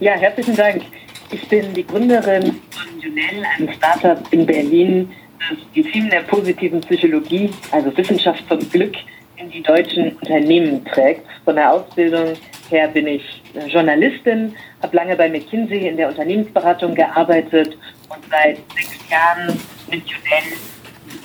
Ja, 0.00 0.12
herzlichen 0.12 0.54
Dank. 0.54 0.82
Ich 1.30 1.48
bin 1.48 1.72
die 1.72 1.86
Gründerin 1.86 2.60
von 2.70 3.00
Junel, 3.00 3.42
einem 3.56 3.72
Startup 3.72 4.22
in 4.32 4.44
Berlin, 4.44 5.10
das 5.48 5.58
die 5.74 5.82
Themen 5.82 6.10
der 6.10 6.20
positiven 6.20 6.82
Psychologie, 6.82 7.48
also 7.72 7.96
Wissenschaft 7.96 8.44
vom 8.46 8.58
Glück, 8.70 8.96
in 9.38 9.50
die 9.50 9.62
deutschen 9.62 10.16
Unternehmen 10.16 10.84
trägt. 10.84 11.26
Von 11.44 11.56
der 11.56 11.72
Ausbildung 11.72 12.34
her 12.70 12.88
bin 12.88 13.06
ich 13.06 13.42
Journalistin, 13.68 14.54
habe 14.82 14.96
lange 14.96 15.16
bei 15.16 15.28
McKinsey 15.28 15.88
in 15.88 15.96
der 15.96 16.08
Unternehmensberatung 16.08 16.94
gearbeitet 16.94 17.76
und 18.08 18.18
seit 18.30 18.58
sechs 18.74 19.10
Jahren 19.10 19.58
mit 19.90 20.02
Judel 20.06 20.58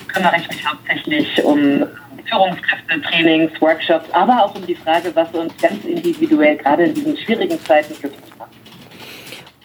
kümmere 0.08 0.36
ich 0.38 0.48
mich 0.48 0.66
hauptsächlich 0.66 1.44
um 1.44 1.86
Führungskräfte, 2.24 3.02
Trainings, 3.02 3.60
Workshops, 3.60 4.08
aber 4.12 4.44
auch 4.44 4.54
um 4.54 4.64
die 4.66 4.74
Frage, 4.74 5.10
was 5.14 5.30
uns 5.34 5.54
ganz 5.60 5.84
individuell 5.84 6.56
gerade 6.56 6.84
in 6.84 6.94
diesen 6.94 7.16
schwierigen 7.16 7.58
Zeiten 7.60 7.94
glücklich 8.00 8.20
macht. 8.38 8.50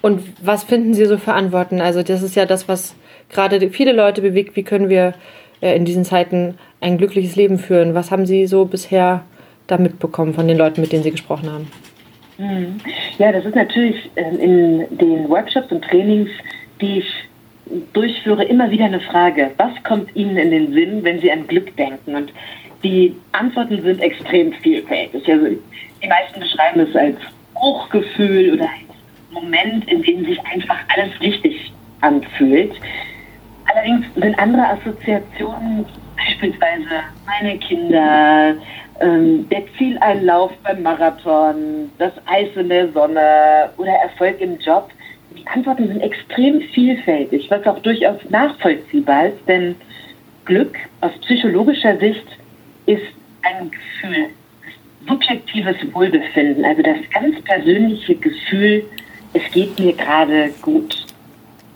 Und 0.01 0.23
was 0.41 0.63
finden 0.63 0.93
Sie 0.93 1.05
so 1.05 1.17
für 1.17 1.33
Antworten? 1.33 1.81
Also 1.81 2.03
das 2.03 2.21
ist 2.21 2.35
ja 2.35 2.45
das, 2.45 2.67
was 2.67 2.95
gerade 3.29 3.69
viele 3.69 3.93
Leute 3.93 4.21
bewegt. 4.21 4.55
Wie 4.55 4.63
können 4.63 4.89
wir 4.89 5.13
äh, 5.61 5.75
in 5.75 5.85
diesen 5.85 6.05
Zeiten 6.05 6.57
ein 6.81 6.97
glückliches 6.97 7.35
Leben 7.35 7.59
führen. 7.59 7.93
Was 7.93 8.11
haben 8.11 8.25
Sie 8.25 8.47
so 8.47 8.65
bisher 8.65 9.23
da 9.67 9.77
mitbekommen 9.77 10.33
von 10.33 10.47
den 10.47 10.57
Leuten, 10.57 10.81
mit 10.81 10.91
denen 10.91 11.03
Sie 11.03 11.11
gesprochen 11.11 11.51
haben? 11.51 11.67
Mhm. 12.37 12.79
Ja, 13.17 13.31
das 13.31 13.45
ist 13.45 13.55
natürlich 13.55 14.09
ähm, 14.15 14.39
in 14.39 14.97
den 14.97 15.29
Workshops 15.29 15.71
und 15.71 15.83
Trainings, 15.83 16.29
die 16.79 16.99
ich 16.99 17.13
durchführe, 17.93 18.43
immer 18.45 18.71
wieder 18.71 18.85
eine 18.85 19.01
Frage. 19.01 19.51
Was 19.57 19.71
kommt 19.83 20.15
Ihnen 20.15 20.37
in 20.37 20.51
den 20.51 20.73
Sinn, 20.73 21.03
wenn 21.03 21.19
Sie 21.19 21.31
an 21.31 21.45
Glück 21.47 21.75
denken? 21.75 22.15
Und 22.15 22.31
die 22.83 23.15
Antworten 23.33 23.81
sind 23.81 24.01
extrem 24.01 24.53
vielfältig. 24.53 25.29
Also 25.29 25.47
die 26.01 26.07
meisten 26.07 26.39
beschreiben 26.39 26.79
es 26.79 26.95
als 26.95 27.17
Hochgefühl 27.55 28.53
oder 28.53 28.63
als 28.63 28.89
Moment, 29.31 29.87
in 29.91 30.01
dem 30.01 30.25
sich 30.25 30.39
einfach 30.45 30.77
alles 30.95 31.19
richtig 31.21 31.71
anfühlt. 32.01 32.71
Allerdings 33.65 34.05
sind 34.15 34.39
andere 34.39 34.65
Assoziationen 34.65 35.85
beispielsweise 36.25 37.03
meine 37.25 37.57
Kinder, 37.59 38.55
ähm, 38.99 39.47
der 39.49 39.63
Zieleinlauf 39.77 40.51
beim 40.63 40.83
Marathon, 40.83 41.89
das 41.97 42.13
Eis 42.25 42.49
in 42.55 42.69
der 42.69 42.91
Sonne 42.91 43.69
oder 43.77 43.91
Erfolg 43.91 44.41
im 44.41 44.57
Job. 44.59 44.89
Die 45.37 45.47
Antworten 45.47 45.87
sind 45.87 46.01
extrem 46.01 46.61
vielfältig, 46.73 47.49
was 47.49 47.65
auch 47.65 47.79
durchaus 47.79 48.17
nachvollziehbar 48.29 49.27
ist, 49.27 49.47
denn 49.47 49.75
Glück 50.45 50.75
aus 51.01 51.11
psychologischer 51.21 51.97
Sicht 51.97 52.25
ist 52.87 53.03
ein 53.43 53.71
Gefühl, 53.71 54.29
subjektives 55.07 55.75
Wohlbefinden, 55.93 56.65
also 56.65 56.81
das 56.81 56.97
ganz 57.13 57.39
persönliche 57.43 58.15
Gefühl, 58.15 58.83
es 59.33 59.51
geht 59.51 59.79
mir 59.79 59.93
gerade 59.93 60.49
gut. 60.61 61.05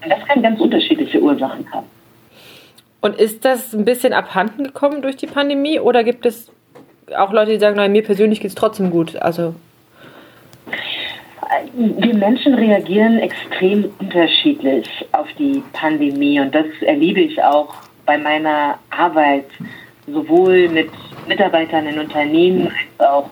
Und 0.03 0.09
das 0.09 0.25
kann 0.27 0.41
ganz 0.41 0.59
unterschiedliche 0.59 1.21
Ursachen 1.21 1.71
haben. 1.71 1.87
Und 3.03 3.17
ist 3.17 3.43
das 3.43 3.73
ein 3.73 3.83
bisschen 3.83 4.13
abhanden 4.13 4.63
gekommen 4.63 5.01
durch 5.01 5.17
die 5.17 5.27
Pandemie 5.27 5.77
oder 5.77 6.05
gibt 6.05 6.25
es 6.25 6.49
auch 7.17 7.33
Leute, 7.33 7.51
die 7.51 7.59
sagen, 7.59 7.75
nein, 7.75 7.91
mir 7.91 8.01
persönlich 8.01 8.39
geht 8.39 8.51
es 8.51 8.55
trotzdem 8.55 8.91
gut? 8.91 9.17
Also 9.17 9.55
wir 11.73 12.13
Menschen 12.13 12.53
reagieren 12.53 13.19
extrem 13.19 13.91
unterschiedlich 13.99 14.87
auf 15.11 15.27
die 15.37 15.61
Pandemie 15.73 16.39
und 16.39 16.55
das 16.55 16.65
erlebe 16.79 17.19
ich 17.19 17.43
auch 17.43 17.75
bei 18.05 18.17
meiner 18.17 18.79
Arbeit, 18.89 19.47
sowohl 20.07 20.69
mit 20.69 20.89
Mitarbeitern 21.27 21.85
in 21.87 21.99
Unternehmen 21.99 22.71
als 22.99 23.09
auch 23.09 23.29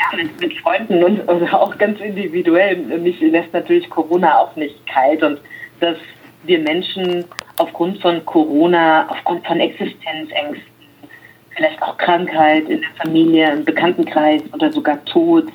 ja, 0.00 0.16
mit, 0.16 0.40
mit 0.40 0.58
Freunden 0.58 1.04
und 1.04 1.28
also 1.28 1.46
auch 1.46 1.78
ganz 1.78 2.00
individuell. 2.00 2.74
Mich 2.98 3.20
lässt 3.20 3.52
natürlich 3.52 3.88
Corona 3.88 4.38
auch 4.38 4.56
nicht 4.56 4.84
kalt 4.88 5.22
und 5.22 5.38
dass 5.78 5.96
wir 6.42 6.58
Menschen 6.58 7.24
aufgrund 7.56 8.00
von 8.00 8.24
Corona, 8.24 9.08
aufgrund 9.08 9.46
von 9.46 9.60
Existenzängsten, 9.60 10.72
vielleicht 11.54 11.82
auch 11.82 11.96
Krankheit 11.98 12.68
in 12.68 12.80
der 12.80 12.90
Familie, 13.02 13.52
im 13.52 13.64
Bekanntenkreis 13.64 14.42
oder 14.52 14.72
sogar 14.72 15.04
Tod, 15.04 15.46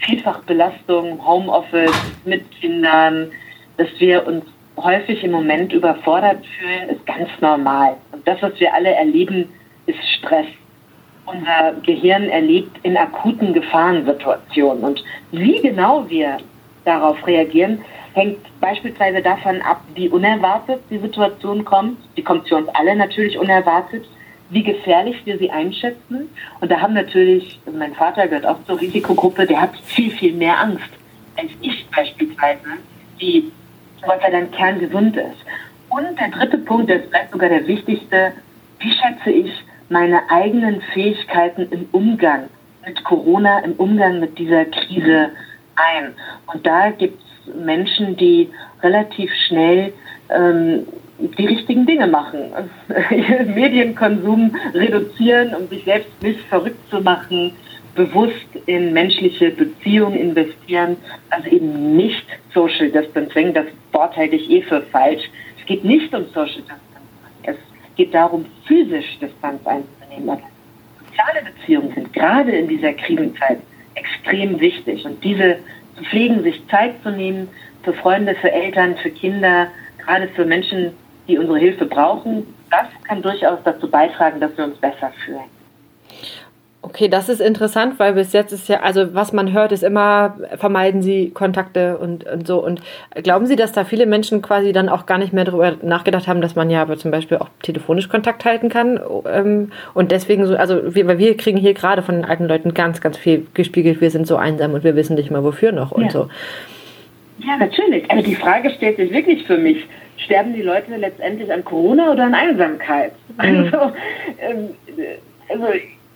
vielfach 0.00 0.40
Belastung, 0.44 1.24
Homeoffice 1.26 1.92
mit 2.24 2.50
Kindern, 2.60 3.30
dass 3.76 3.88
wir 3.98 4.26
uns 4.26 4.44
häufig 4.76 5.22
im 5.24 5.32
Moment 5.32 5.72
überfordert 5.72 6.44
fühlen, 6.58 6.90
ist 6.90 7.04
ganz 7.06 7.28
normal. 7.40 7.96
Und 8.12 8.26
das, 8.26 8.40
was 8.42 8.58
wir 8.60 8.72
alle 8.72 8.94
erleben, 8.94 9.48
ist 9.86 9.98
Stress. 10.18 10.46
Unser 11.26 11.74
Gehirn 11.84 12.28
erlebt 12.28 12.76
in 12.84 12.96
akuten 12.96 13.52
Gefahrensituationen. 13.52 14.82
Und 14.82 15.04
wie 15.30 15.60
genau 15.60 16.08
wir 16.08 16.38
darauf 16.84 17.26
reagieren, 17.26 17.84
hängt 18.18 18.60
beispielsweise 18.60 19.22
davon 19.22 19.62
ab, 19.62 19.80
wie 19.94 20.08
unerwartet 20.08 20.80
die 20.90 20.98
Situation 20.98 21.64
kommt. 21.64 21.98
Die 22.16 22.22
kommt 22.22 22.48
für 22.48 22.56
uns 22.56 22.68
alle 22.70 22.96
natürlich 22.96 23.38
unerwartet 23.38 24.04
wie 24.50 24.62
gefährlich 24.62 25.20
wir 25.26 25.38
sie 25.38 25.50
einschätzen. 25.50 26.30
Und 26.60 26.70
da 26.70 26.80
haben 26.80 26.94
natürlich, 26.94 27.60
also 27.66 27.78
mein 27.78 27.94
Vater 27.94 28.28
gehört 28.28 28.46
auch 28.46 28.62
zur 28.64 28.80
Risikogruppe, 28.80 29.46
der 29.46 29.60
hat 29.60 29.76
viel, 29.84 30.10
viel 30.10 30.32
mehr 30.32 30.58
Angst 30.58 30.88
als 31.36 31.50
ich 31.60 31.86
beispielsweise, 31.94 32.78
die 33.20 33.52
Gott 34.02 34.20
sei 34.20 34.30
Dank 34.30 34.52
kerngesund 34.52 35.16
ist. 35.16 35.36
Und 35.88 36.18
der 36.18 36.28
dritte 36.30 36.58
Punkt, 36.58 36.90
der 36.90 37.00
vielleicht 37.00 37.30
sogar 37.30 37.48
der 37.48 37.66
wichtigste, 37.66 38.32
wie 38.80 38.92
schätze 38.92 39.30
ich 39.30 39.52
meine 39.88 40.20
eigenen 40.30 40.80
Fähigkeiten 40.92 41.68
im 41.70 41.88
Umgang 41.92 42.48
mit 42.84 43.02
Corona, 43.04 43.60
im 43.60 43.72
Umgang 43.74 44.20
mit 44.20 44.36
dieser 44.38 44.64
Krise 44.64 45.30
ein. 45.76 46.14
Und 46.52 46.66
da 46.66 46.90
gibt 46.90 47.22
es 47.22 47.27
Menschen, 47.64 48.16
die 48.16 48.48
relativ 48.82 49.30
schnell 49.46 49.92
ähm, 50.30 50.86
die 51.18 51.46
richtigen 51.46 51.86
Dinge 51.86 52.06
machen. 52.06 52.52
Medienkonsum 53.54 54.54
reduzieren, 54.74 55.54
um 55.54 55.68
sich 55.68 55.84
selbst 55.84 56.22
nicht 56.22 56.40
verrückt 56.48 56.88
zu 56.90 57.00
machen, 57.00 57.52
bewusst 57.94 58.46
in 58.66 58.92
menschliche 58.92 59.50
Beziehungen 59.50 60.16
investieren, 60.16 60.96
also 61.30 61.48
eben 61.48 61.96
nicht 61.96 62.24
Social 62.54 62.90
Distancing, 62.90 63.52
das 63.52 63.66
Wort 63.92 64.16
halte 64.16 64.36
ich 64.36 64.48
eh 64.48 64.62
für 64.62 64.82
falsch. 64.82 65.24
Es 65.58 65.66
geht 65.66 65.84
nicht 65.84 66.14
um 66.14 66.24
Social 66.26 66.62
Distancing, 66.62 66.78
es 67.42 67.56
geht 67.96 68.14
darum, 68.14 68.46
physisch 68.66 69.18
Distanz 69.20 69.66
einzunehmen. 69.66 70.38
Soziale 71.00 71.42
Beziehungen 71.44 71.92
sind 71.92 72.12
gerade 72.12 72.52
in 72.52 72.68
dieser 72.68 72.92
Krisenzeit 72.92 73.58
extrem 73.96 74.60
wichtig 74.60 75.04
und 75.04 75.22
diese 75.24 75.56
pflegen, 76.04 76.42
sich 76.42 76.66
Zeit 76.68 76.94
zu 77.02 77.10
nehmen 77.10 77.48
für 77.82 77.92
Freunde, 77.92 78.34
für 78.34 78.50
Eltern, 78.50 78.96
für 78.96 79.10
Kinder, 79.10 79.68
gerade 79.98 80.28
für 80.28 80.44
Menschen, 80.44 80.92
die 81.26 81.38
unsere 81.38 81.58
Hilfe 81.58 81.86
brauchen, 81.86 82.46
das 82.70 82.86
kann 83.04 83.22
durchaus 83.22 83.58
dazu 83.64 83.90
beitragen, 83.90 84.40
dass 84.40 84.56
wir 84.56 84.64
uns 84.64 84.76
besser 84.78 85.12
fühlen. 85.24 85.57
Okay, 86.80 87.08
das 87.08 87.28
ist 87.28 87.40
interessant, 87.40 87.98
weil 87.98 88.12
bis 88.12 88.32
jetzt 88.32 88.52
ist 88.52 88.68
ja, 88.68 88.80
also 88.80 89.12
was 89.12 89.32
man 89.32 89.52
hört, 89.52 89.72
ist 89.72 89.82
immer, 89.82 90.38
vermeiden 90.56 91.02
Sie 91.02 91.30
Kontakte 91.30 91.98
und, 91.98 92.24
und 92.24 92.46
so. 92.46 92.64
Und 92.64 92.80
glauben 93.22 93.46
Sie, 93.46 93.56
dass 93.56 93.72
da 93.72 93.84
viele 93.84 94.06
Menschen 94.06 94.42
quasi 94.42 94.72
dann 94.72 94.88
auch 94.88 95.04
gar 95.04 95.18
nicht 95.18 95.32
mehr 95.32 95.44
darüber 95.44 95.74
nachgedacht 95.82 96.28
haben, 96.28 96.40
dass 96.40 96.54
man 96.54 96.70
ja 96.70 96.80
aber 96.80 96.96
zum 96.96 97.10
Beispiel 97.10 97.38
auch 97.38 97.48
telefonisch 97.62 98.08
Kontakt 98.08 98.44
halten 98.44 98.68
kann? 98.68 99.00
Ähm, 99.28 99.72
und 99.92 100.12
deswegen 100.12 100.46
so, 100.46 100.56
also 100.56 100.94
wir, 100.94 101.08
weil 101.08 101.18
wir 101.18 101.36
kriegen 101.36 101.58
hier 101.58 101.74
gerade 101.74 102.02
von 102.02 102.14
den 102.14 102.24
alten 102.24 102.46
Leuten 102.46 102.74
ganz, 102.74 103.00
ganz 103.00 103.16
viel 103.16 103.48
gespiegelt, 103.54 104.00
wir 104.00 104.12
sind 104.12 104.28
so 104.28 104.36
einsam 104.36 104.72
und 104.74 104.84
wir 104.84 104.94
wissen 104.94 105.16
nicht 105.16 105.32
mal 105.32 105.42
wofür 105.42 105.72
noch 105.72 105.90
und 105.90 106.04
ja. 106.04 106.10
so. 106.10 106.28
Ja, 107.38 107.56
natürlich. 107.56 108.08
Also 108.08 108.24
die 108.24 108.36
Frage 108.36 108.70
stellt 108.70 108.98
sich 108.98 109.10
wirklich 109.10 109.44
für 109.46 109.58
mich 109.58 109.84
sterben 110.18 110.52
die 110.52 110.62
Leute 110.62 110.96
letztendlich 110.96 111.52
an 111.52 111.64
Corona 111.64 112.12
oder 112.12 112.24
an 112.24 112.34
Einsamkeit? 112.34 113.12
Mhm. 113.40 113.40
Also, 113.40 113.92
ähm, 114.40 114.70
also 115.48 115.66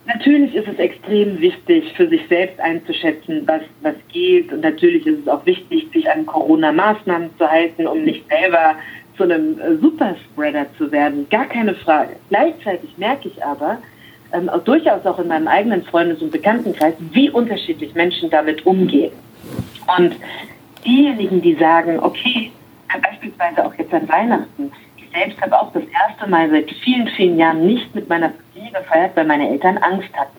natürlich 0.06 0.54
ist 0.54 0.68
es 0.68 0.78
extrem 0.78 1.40
wichtig, 1.40 1.92
für 1.96 2.08
sich 2.08 2.26
selbst 2.28 2.60
einzuschätzen, 2.60 3.42
was, 3.46 3.62
was 3.82 3.94
geht. 4.12 4.52
Und 4.52 4.62
natürlich 4.62 5.06
ist 5.06 5.20
es 5.20 5.28
auch 5.28 5.44
wichtig, 5.46 5.88
sich 5.92 6.10
an 6.10 6.26
Corona-Maßnahmen 6.26 7.30
zu 7.38 7.50
halten, 7.50 7.86
um 7.86 8.02
nicht 8.04 8.28
selber 8.28 8.76
zu 9.16 9.24
einem 9.24 9.58
äh, 9.60 9.76
Superspreader 9.76 10.66
zu 10.78 10.90
werden. 10.90 11.26
Gar 11.30 11.46
keine 11.46 11.74
Frage. 11.74 12.16
Gleichzeitig 12.28 12.96
merke 12.96 13.28
ich 13.28 13.44
aber, 13.44 13.78
ähm, 14.32 14.48
auch 14.48 14.64
durchaus 14.64 15.04
auch 15.04 15.18
in 15.18 15.28
meinem 15.28 15.48
eigenen 15.48 15.82
Freundes- 15.84 16.22
und 16.22 16.32
Bekanntenkreis, 16.32 16.94
wie 17.12 17.30
unterschiedlich 17.30 17.94
Menschen 17.94 18.30
damit 18.30 18.64
umgehen. 18.64 19.12
Und 19.98 20.16
diejenigen, 20.84 21.42
die 21.42 21.54
sagen, 21.54 21.98
okay, 22.00 22.50
beispielsweise 23.00 23.66
auch 23.66 23.74
jetzt 23.74 23.92
an 23.92 24.08
Weihnachten. 24.08 24.72
Selbst 25.12 25.40
habe 25.40 25.60
auch 25.60 25.72
das 25.72 25.82
erste 25.84 26.28
Mal 26.28 26.50
seit 26.50 26.70
vielen, 26.70 27.08
vielen 27.08 27.38
Jahren 27.38 27.66
nicht 27.66 27.94
mit 27.94 28.08
meiner 28.08 28.32
Familie 28.52 28.78
gefeiert, 28.78 29.12
weil 29.14 29.26
meine 29.26 29.48
Eltern 29.48 29.78
Angst 29.78 30.12
hatten. 30.14 30.38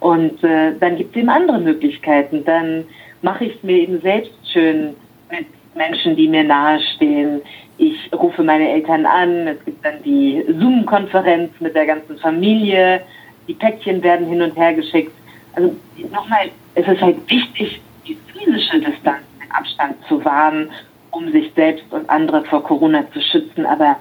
Und 0.00 0.42
äh, 0.44 0.72
dann 0.78 0.96
gibt 0.96 1.10
es 1.10 1.20
eben 1.20 1.28
andere 1.28 1.58
Möglichkeiten. 1.58 2.44
Dann 2.44 2.84
mache 3.22 3.46
ich 3.46 3.56
es 3.56 3.62
mir 3.62 3.78
eben 3.78 4.00
selbst 4.00 4.32
schön 4.52 4.94
mit 5.30 5.46
Menschen, 5.74 6.16
die 6.16 6.28
mir 6.28 6.44
nahestehen. 6.44 7.40
Ich 7.78 8.10
rufe 8.12 8.42
meine 8.42 8.68
Eltern 8.70 9.06
an. 9.06 9.48
Es 9.48 9.64
gibt 9.64 9.84
dann 9.84 10.02
die 10.04 10.44
Zoom-Konferenz 10.46 11.52
mit 11.60 11.74
der 11.74 11.86
ganzen 11.86 12.18
Familie. 12.18 13.02
Die 13.48 13.54
Päckchen 13.54 14.02
werden 14.02 14.28
hin 14.28 14.42
und 14.42 14.56
her 14.56 14.74
geschickt. 14.74 15.12
Also 15.54 15.74
nochmal, 16.10 16.50
es 16.74 16.86
ist 16.86 17.00
halt 17.00 17.28
wichtig, 17.28 17.80
die 18.06 18.16
physische 18.28 18.78
Distanz, 18.78 19.24
den 19.40 19.50
Abstand 19.50 19.96
zu 20.06 20.24
wahren 20.24 20.70
um 21.16 21.32
sich 21.32 21.50
selbst 21.54 21.84
und 21.90 22.08
andere 22.10 22.44
vor 22.44 22.62
Corona 22.62 23.10
zu 23.12 23.20
schützen. 23.20 23.64
Aber 23.64 23.96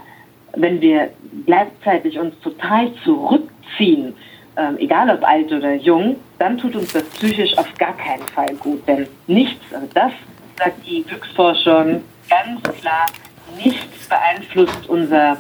wenn 0.54 0.82
wir 0.82 1.10
gleichzeitig 1.46 2.20
uns 2.20 2.38
total 2.42 2.92
zurückziehen, 3.04 4.14
ähm, 4.58 4.78
egal 4.78 5.10
ob 5.10 5.24
alt 5.24 5.52
oder 5.52 5.74
jung, 5.76 6.18
dann 6.40 6.58
tut 6.58 6.76
uns 6.76 6.94
das 6.94 7.04
psychisch 7.04 7.58
auf 7.58 7.74
gar 7.78 7.96
keinen 7.98 8.24
Fall 8.24 8.54
gut. 8.56 8.88
Denn 8.88 9.08
nichts, 9.28 9.74
also 9.74 9.88
das 9.94 10.12
sagt 10.58 10.86
die 10.86 11.04
Glücksforschung 11.04 12.02
ganz 12.30 12.62
klar, 12.80 13.08
nichts 13.58 14.08
beeinflusst 14.08 14.90
unser 14.90 15.38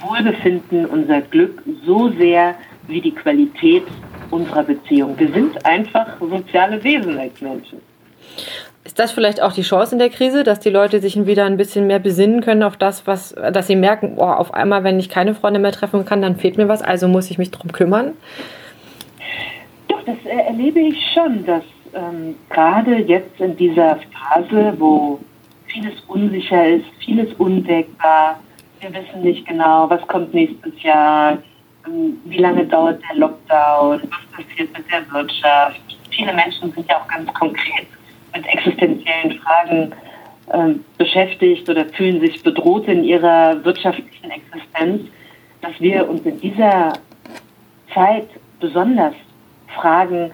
Wohlbefinden, 0.00 0.86
unser 0.86 1.20
Glück 1.22 1.62
so 1.84 2.10
sehr 2.10 2.54
wie 2.86 3.00
die 3.00 3.14
Qualität 3.14 3.84
unserer 4.30 4.62
Beziehung. 4.62 5.18
Wir 5.18 5.32
sind 5.32 5.64
einfach 5.64 6.18
soziale 6.20 6.82
Wesen 6.84 7.18
als 7.18 7.40
Menschen. 7.40 7.80
Ist 8.88 8.98
das 8.98 9.12
vielleicht 9.12 9.42
auch 9.42 9.52
die 9.52 9.60
Chance 9.60 9.94
in 9.94 9.98
der 9.98 10.08
Krise, 10.08 10.44
dass 10.44 10.60
die 10.60 10.70
Leute 10.70 10.98
sich 11.00 11.26
wieder 11.26 11.44
ein 11.44 11.58
bisschen 11.58 11.86
mehr 11.86 11.98
besinnen 11.98 12.40
können 12.40 12.62
auf 12.62 12.78
das, 12.78 13.06
was, 13.06 13.34
dass 13.34 13.66
sie 13.66 13.76
merken, 13.76 14.14
oh, 14.16 14.22
auf 14.22 14.54
einmal, 14.54 14.82
wenn 14.82 14.98
ich 14.98 15.10
keine 15.10 15.34
Freunde 15.34 15.60
mehr 15.60 15.72
treffen 15.72 16.06
kann, 16.06 16.22
dann 16.22 16.36
fehlt 16.36 16.56
mir 16.56 16.70
was, 16.70 16.80
also 16.80 17.06
muss 17.06 17.30
ich 17.30 17.36
mich 17.36 17.50
darum 17.50 17.70
kümmern? 17.70 18.14
Doch, 19.88 20.00
das 20.06 20.16
erlebe 20.24 20.80
ich 20.80 20.96
schon, 21.12 21.44
dass 21.44 21.64
ähm, 21.92 22.34
gerade 22.48 22.94
jetzt 23.02 23.38
in 23.38 23.54
dieser 23.58 23.98
Phase, 24.10 24.72
wo 24.78 25.20
vieles 25.66 26.00
unsicher 26.06 26.68
ist, 26.68 26.86
vieles 27.04 27.30
unwägbar, 27.34 28.40
wir 28.80 28.88
wissen 28.94 29.20
nicht 29.20 29.46
genau, 29.46 29.90
was 29.90 30.00
kommt 30.08 30.32
nächstes 30.32 30.82
Jahr, 30.82 31.36
ähm, 31.86 32.18
wie 32.24 32.38
lange 32.38 32.64
dauert 32.64 33.02
der 33.10 33.18
Lockdown, 33.18 34.00
was 34.00 34.44
passiert 34.46 34.72
mit 34.74 34.90
der 34.90 35.12
Wirtschaft. 35.12 35.78
Viele 36.08 36.32
Menschen 36.32 36.72
sind 36.72 36.88
ja 36.88 36.96
auch 36.96 37.06
ganz 37.06 37.30
konkret 37.34 37.86
mit 38.38 38.46
existenziellen 38.46 39.40
Fragen 39.40 39.92
äh, 40.52 40.74
beschäftigt 40.96 41.68
oder 41.68 41.84
fühlen 41.86 42.20
sich 42.20 42.42
bedroht 42.42 42.86
in 42.86 43.04
ihrer 43.04 43.64
wirtschaftlichen 43.64 44.30
Existenz, 44.30 45.02
dass 45.60 45.72
wir 45.80 46.08
uns 46.08 46.22
in 46.22 46.40
dieser 46.40 46.92
Zeit 47.92 48.28
besonders 48.60 49.14
fragen, 49.74 50.30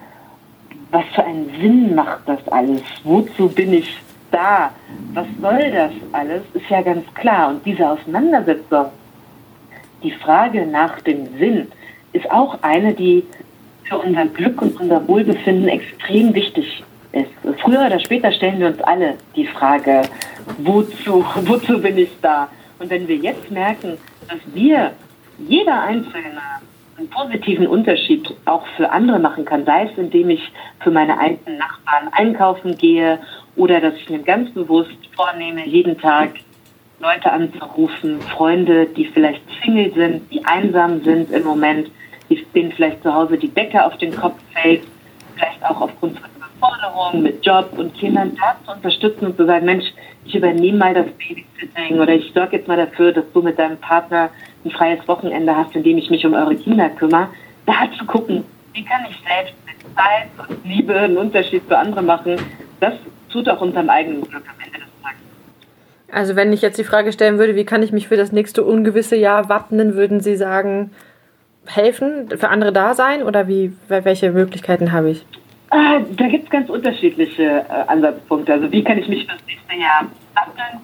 was 0.91 1.03
für 1.13 1.23
einen 1.23 1.49
Sinn 1.59 1.95
macht 1.95 2.21
das 2.27 2.47
alles? 2.49 2.83
Wozu 3.03 3.49
bin 3.49 3.73
ich 3.73 3.97
da? 4.31 4.71
Was 5.13 5.25
soll 5.41 5.71
das 5.71 5.91
alles? 6.11 6.43
Ist 6.53 6.69
ja 6.69 6.81
ganz 6.81 7.11
klar. 7.15 7.49
Und 7.49 7.65
diese 7.65 7.89
Auseinandersetzung, 7.89 8.87
die 10.03 10.11
Frage 10.11 10.65
nach 10.67 11.01
dem 11.01 11.37
Sinn, 11.37 11.67
ist 12.13 12.29
auch 12.29 12.61
eine, 12.61 12.93
die 12.93 13.23
für 13.83 13.97
unser 13.97 14.25
Glück 14.27 14.61
und 14.61 14.79
unser 14.79 15.07
Wohlbefinden 15.07 15.67
extrem 15.67 16.33
wichtig 16.33 16.79
ist. 16.79 16.94
Früher 17.61 17.85
oder 17.85 17.99
später 17.99 18.31
stellen 18.31 18.59
wir 18.59 18.67
uns 18.67 18.81
alle 18.81 19.15
die 19.35 19.47
Frage, 19.47 20.03
wozu, 20.57 21.25
wozu 21.43 21.81
bin 21.81 21.97
ich 21.97 22.09
da? 22.21 22.49
Und 22.79 22.89
wenn 22.89 23.07
wir 23.07 23.15
jetzt 23.15 23.49
merken, 23.51 23.97
dass 24.27 24.39
wir, 24.53 24.91
jeder 25.37 25.81
Einzelne, 25.81 26.41
einen 26.97 27.09
positiven 27.09 27.67
Unterschied 27.67 28.33
auch 28.45 28.65
für 28.77 28.89
andere 28.89 29.19
machen 29.19 29.43
kann, 29.43 29.65
sei 29.65 29.83
es 29.83 29.97
indem 29.97 30.29
ich 30.29 30.41
für 30.79 30.91
meine 30.91 31.19
alten 31.19 31.57
Nachbarn 31.57 32.07
einkaufen 32.13 32.77
gehe 32.77 33.19
oder 33.57 33.81
dass 33.81 33.95
ich 33.95 34.09
mir 34.09 34.19
ganz 34.19 34.51
bewusst 34.51 34.97
vornehme, 35.13 35.65
jeden 35.67 35.97
Tag 35.99 36.35
Leute 37.01 37.31
anzurufen, 37.31 38.21
Freunde, 38.21 38.85
die 38.85 39.05
vielleicht 39.07 39.41
Single 39.61 39.93
sind, 39.93 40.31
die 40.31 40.45
einsam 40.45 41.03
sind 41.03 41.31
im 41.31 41.43
Moment, 41.43 41.89
denen 42.55 42.71
vielleicht 42.71 43.03
zu 43.03 43.13
Hause 43.13 43.37
die 43.37 43.49
Decke 43.49 43.85
auf 43.85 43.97
den 43.97 44.15
Kopf 44.15 44.39
fällt, 44.53 44.83
vielleicht 45.35 45.63
auch 45.63 45.81
aufgrund 45.81 46.17
von 46.19 46.29
Überforderung 46.57 47.23
mit 47.23 47.45
Job 47.45 47.69
und 47.77 47.93
Kindern 47.95 48.35
da 48.35 48.55
zu 48.65 48.71
unterstützen 48.71 49.27
und 49.27 49.37
zu 49.37 49.45
sagen, 49.45 49.65
Mensch, 49.65 49.85
ich 50.25 50.35
übernehme 50.35 50.77
mal 50.77 50.93
das 50.93 51.05
Babysitting 51.05 51.99
oder 51.99 52.13
ich 52.13 52.31
sorge 52.33 52.57
jetzt 52.57 52.67
mal 52.67 52.77
dafür, 52.77 53.11
dass 53.11 53.25
du 53.33 53.41
mit 53.41 53.59
deinem 53.59 53.77
Partner 53.77 54.29
ein 54.63 54.71
freies 54.71 55.07
Wochenende 55.07 55.55
hast, 55.55 55.75
in 55.75 55.83
dem 55.83 55.97
ich 55.97 56.09
mich 56.09 56.25
um 56.25 56.33
eure 56.33 56.55
Kinder 56.55 56.89
kümmere. 56.89 57.29
Da 57.65 57.87
zu 57.97 58.05
gucken, 58.05 58.43
wie 58.73 58.83
kann 58.83 59.01
ich 59.09 59.17
selbst 59.27 59.55
mit 59.65 59.75
Zeit 59.95 60.27
und 60.37 60.65
Liebe 60.65 60.95
einen 60.95 61.17
Unterschied 61.17 61.63
für 61.67 61.77
andere 61.77 62.01
machen, 62.01 62.37
das 62.79 62.93
tut 63.31 63.47
auch 63.49 63.61
unserem 63.61 63.89
eigenen 63.89 64.21
Glück 64.21 64.43
am 64.47 64.55
Ende 64.63 64.79
des 64.79 64.87
Tages. 65.03 65.19
Also 66.11 66.35
wenn 66.35 66.53
ich 66.53 66.61
jetzt 66.61 66.77
die 66.77 66.83
Frage 66.83 67.11
stellen 67.11 67.37
würde, 67.37 67.55
wie 67.55 67.65
kann 67.65 67.83
ich 67.83 67.91
mich 67.91 68.07
für 68.07 68.17
das 68.17 68.31
nächste 68.31 68.63
ungewisse 68.63 69.15
Jahr 69.15 69.49
wappnen, 69.49 69.95
würden 69.95 70.19
Sie 70.19 70.35
sagen, 70.35 70.91
helfen, 71.65 72.29
für 72.29 72.49
andere 72.49 72.71
da 72.71 72.93
sein 72.93 73.23
oder 73.23 73.47
wie, 73.47 73.73
welche 73.87 74.31
Möglichkeiten 74.31 74.91
habe 74.91 75.11
ich? 75.11 75.25
Ah, 75.75 75.99
da 75.99 76.27
gibt 76.27 76.45
es 76.45 76.49
ganz 76.49 76.69
unterschiedliche 76.69 77.43
äh, 77.43 77.83
Ansatzpunkte. 77.87 78.53
Also 78.53 78.71
wie 78.71 78.81
kann 78.81 78.97
ich 78.97 79.09
mich 79.09 79.23
für 79.25 79.33
das 79.33 79.45
nächste 79.45 79.75
Jahr 79.75 80.05
wappnen? 80.33 80.79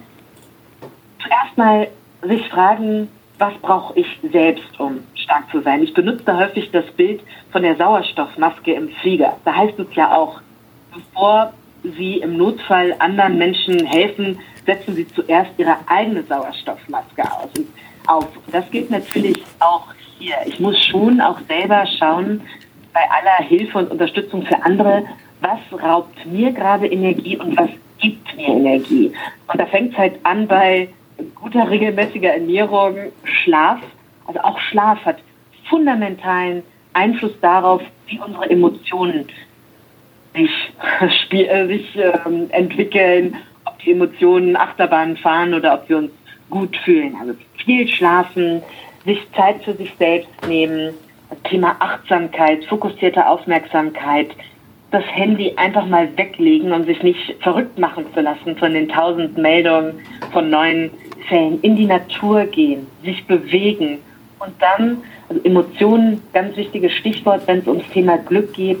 Zuerst 1.18 1.56
mal 1.56 1.88
sich 2.20 2.46
fragen, 2.50 3.08
was 3.38 3.54
brauche 3.62 3.98
ich 3.98 4.06
selbst, 4.30 4.78
um 4.78 5.02
stark 5.14 5.50
zu 5.50 5.62
sein? 5.62 5.82
Ich 5.82 5.94
benutze 5.94 6.24
da 6.24 6.36
häufig 6.36 6.70
das 6.72 6.84
Bild 6.90 7.22
von 7.52 7.62
der 7.62 7.76
Sauerstoffmaske 7.76 8.74
im 8.74 8.90
Flieger. 9.00 9.34
Da 9.46 9.56
heißt 9.56 9.78
es 9.78 9.86
ja 9.94 10.14
auch, 10.14 10.42
bevor 10.92 11.54
Sie 11.82 12.18
im 12.18 12.36
Notfall 12.36 12.94
anderen 12.98 13.38
Menschen 13.38 13.86
helfen, 13.86 14.40
setzen 14.66 14.94
Sie 14.94 15.08
zuerst 15.08 15.52
Ihre 15.56 15.76
eigene 15.86 16.22
Sauerstoffmaske 16.24 17.22
aus. 17.22 17.50
Auf. 18.08 18.28
Das 18.48 18.70
gilt 18.70 18.90
natürlich 18.90 19.42
auch 19.60 19.86
hier. 20.18 20.34
Ich 20.44 20.60
muss 20.60 20.76
schon 20.84 21.20
auch 21.20 21.38
selber 21.48 21.86
schauen, 21.98 22.42
bei 22.92 23.00
aller 23.10 23.46
Hilfe 23.46 23.78
und 23.78 23.90
Unterstützung 23.90 24.42
für 24.44 24.62
andere, 24.62 25.04
was 25.40 25.82
raubt 25.82 26.24
mir 26.26 26.52
gerade 26.52 26.86
Energie 26.86 27.36
und 27.36 27.56
was 27.56 27.70
gibt 27.98 28.36
mir 28.36 28.48
Energie. 28.48 29.12
Und 29.48 29.60
da 29.60 29.66
fängt 29.66 29.92
es 29.92 29.98
halt 29.98 30.14
an 30.24 30.46
bei 30.46 30.88
guter 31.34 31.70
regelmäßiger 31.70 32.34
Ernährung, 32.34 32.96
Schlaf. 33.24 33.80
Also 34.26 34.40
auch 34.40 34.58
Schlaf 34.58 35.04
hat 35.04 35.18
fundamentalen 35.68 36.62
Einfluss 36.92 37.32
darauf, 37.40 37.82
wie 38.06 38.18
unsere 38.18 38.50
Emotionen 38.50 39.26
sich, 40.34 40.50
äh, 41.30 41.66
sich 41.66 41.96
ähm, 41.96 42.48
entwickeln, 42.50 43.36
ob 43.64 43.78
die 43.80 43.92
Emotionen 43.92 44.56
Achterbahn 44.56 45.16
fahren 45.16 45.54
oder 45.54 45.74
ob 45.74 45.88
wir 45.88 45.98
uns 45.98 46.10
gut 46.50 46.76
fühlen. 46.78 47.16
Also 47.20 47.34
viel 47.64 47.88
schlafen, 47.88 48.62
sich 49.04 49.18
Zeit 49.34 49.62
für 49.64 49.74
sich 49.74 49.92
selbst 49.98 50.30
nehmen, 50.46 50.94
Thema 51.44 51.76
Achtsamkeit, 51.78 52.64
fokussierte 52.66 53.26
Aufmerksamkeit, 53.26 54.30
das 54.90 55.04
Handy 55.06 55.54
einfach 55.56 55.86
mal 55.86 56.08
weglegen 56.16 56.72
und 56.72 56.84
sich 56.84 57.02
nicht 57.02 57.36
verrückt 57.40 57.78
machen 57.78 58.04
zu 58.14 58.20
lassen 58.20 58.56
von 58.56 58.74
den 58.74 58.88
tausend 58.88 59.38
Meldungen 59.38 60.00
von 60.32 60.50
neuen 60.50 60.90
Fällen, 61.28 61.60
in 61.62 61.76
die 61.76 61.86
Natur 61.86 62.44
gehen, 62.44 62.86
sich 63.02 63.26
bewegen 63.26 63.98
und 64.38 64.52
dann, 64.60 65.02
also 65.28 65.42
Emotionen, 65.44 66.20
ganz 66.32 66.56
wichtiges 66.56 66.92
Stichwort, 66.92 67.46
wenn 67.46 67.58
es 67.58 67.66
ums 67.66 67.88
Thema 67.90 68.18
Glück 68.18 68.52
geht, 68.52 68.80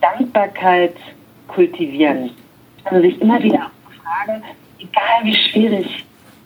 Dankbarkeit 0.00 0.94
kultivieren. 1.48 2.30
Also 2.84 3.00
sich 3.00 3.20
immer 3.20 3.42
wieder 3.42 3.70
fragen, 4.02 4.42
egal 4.78 5.24
wie 5.24 5.34
schwierig 5.34 6.04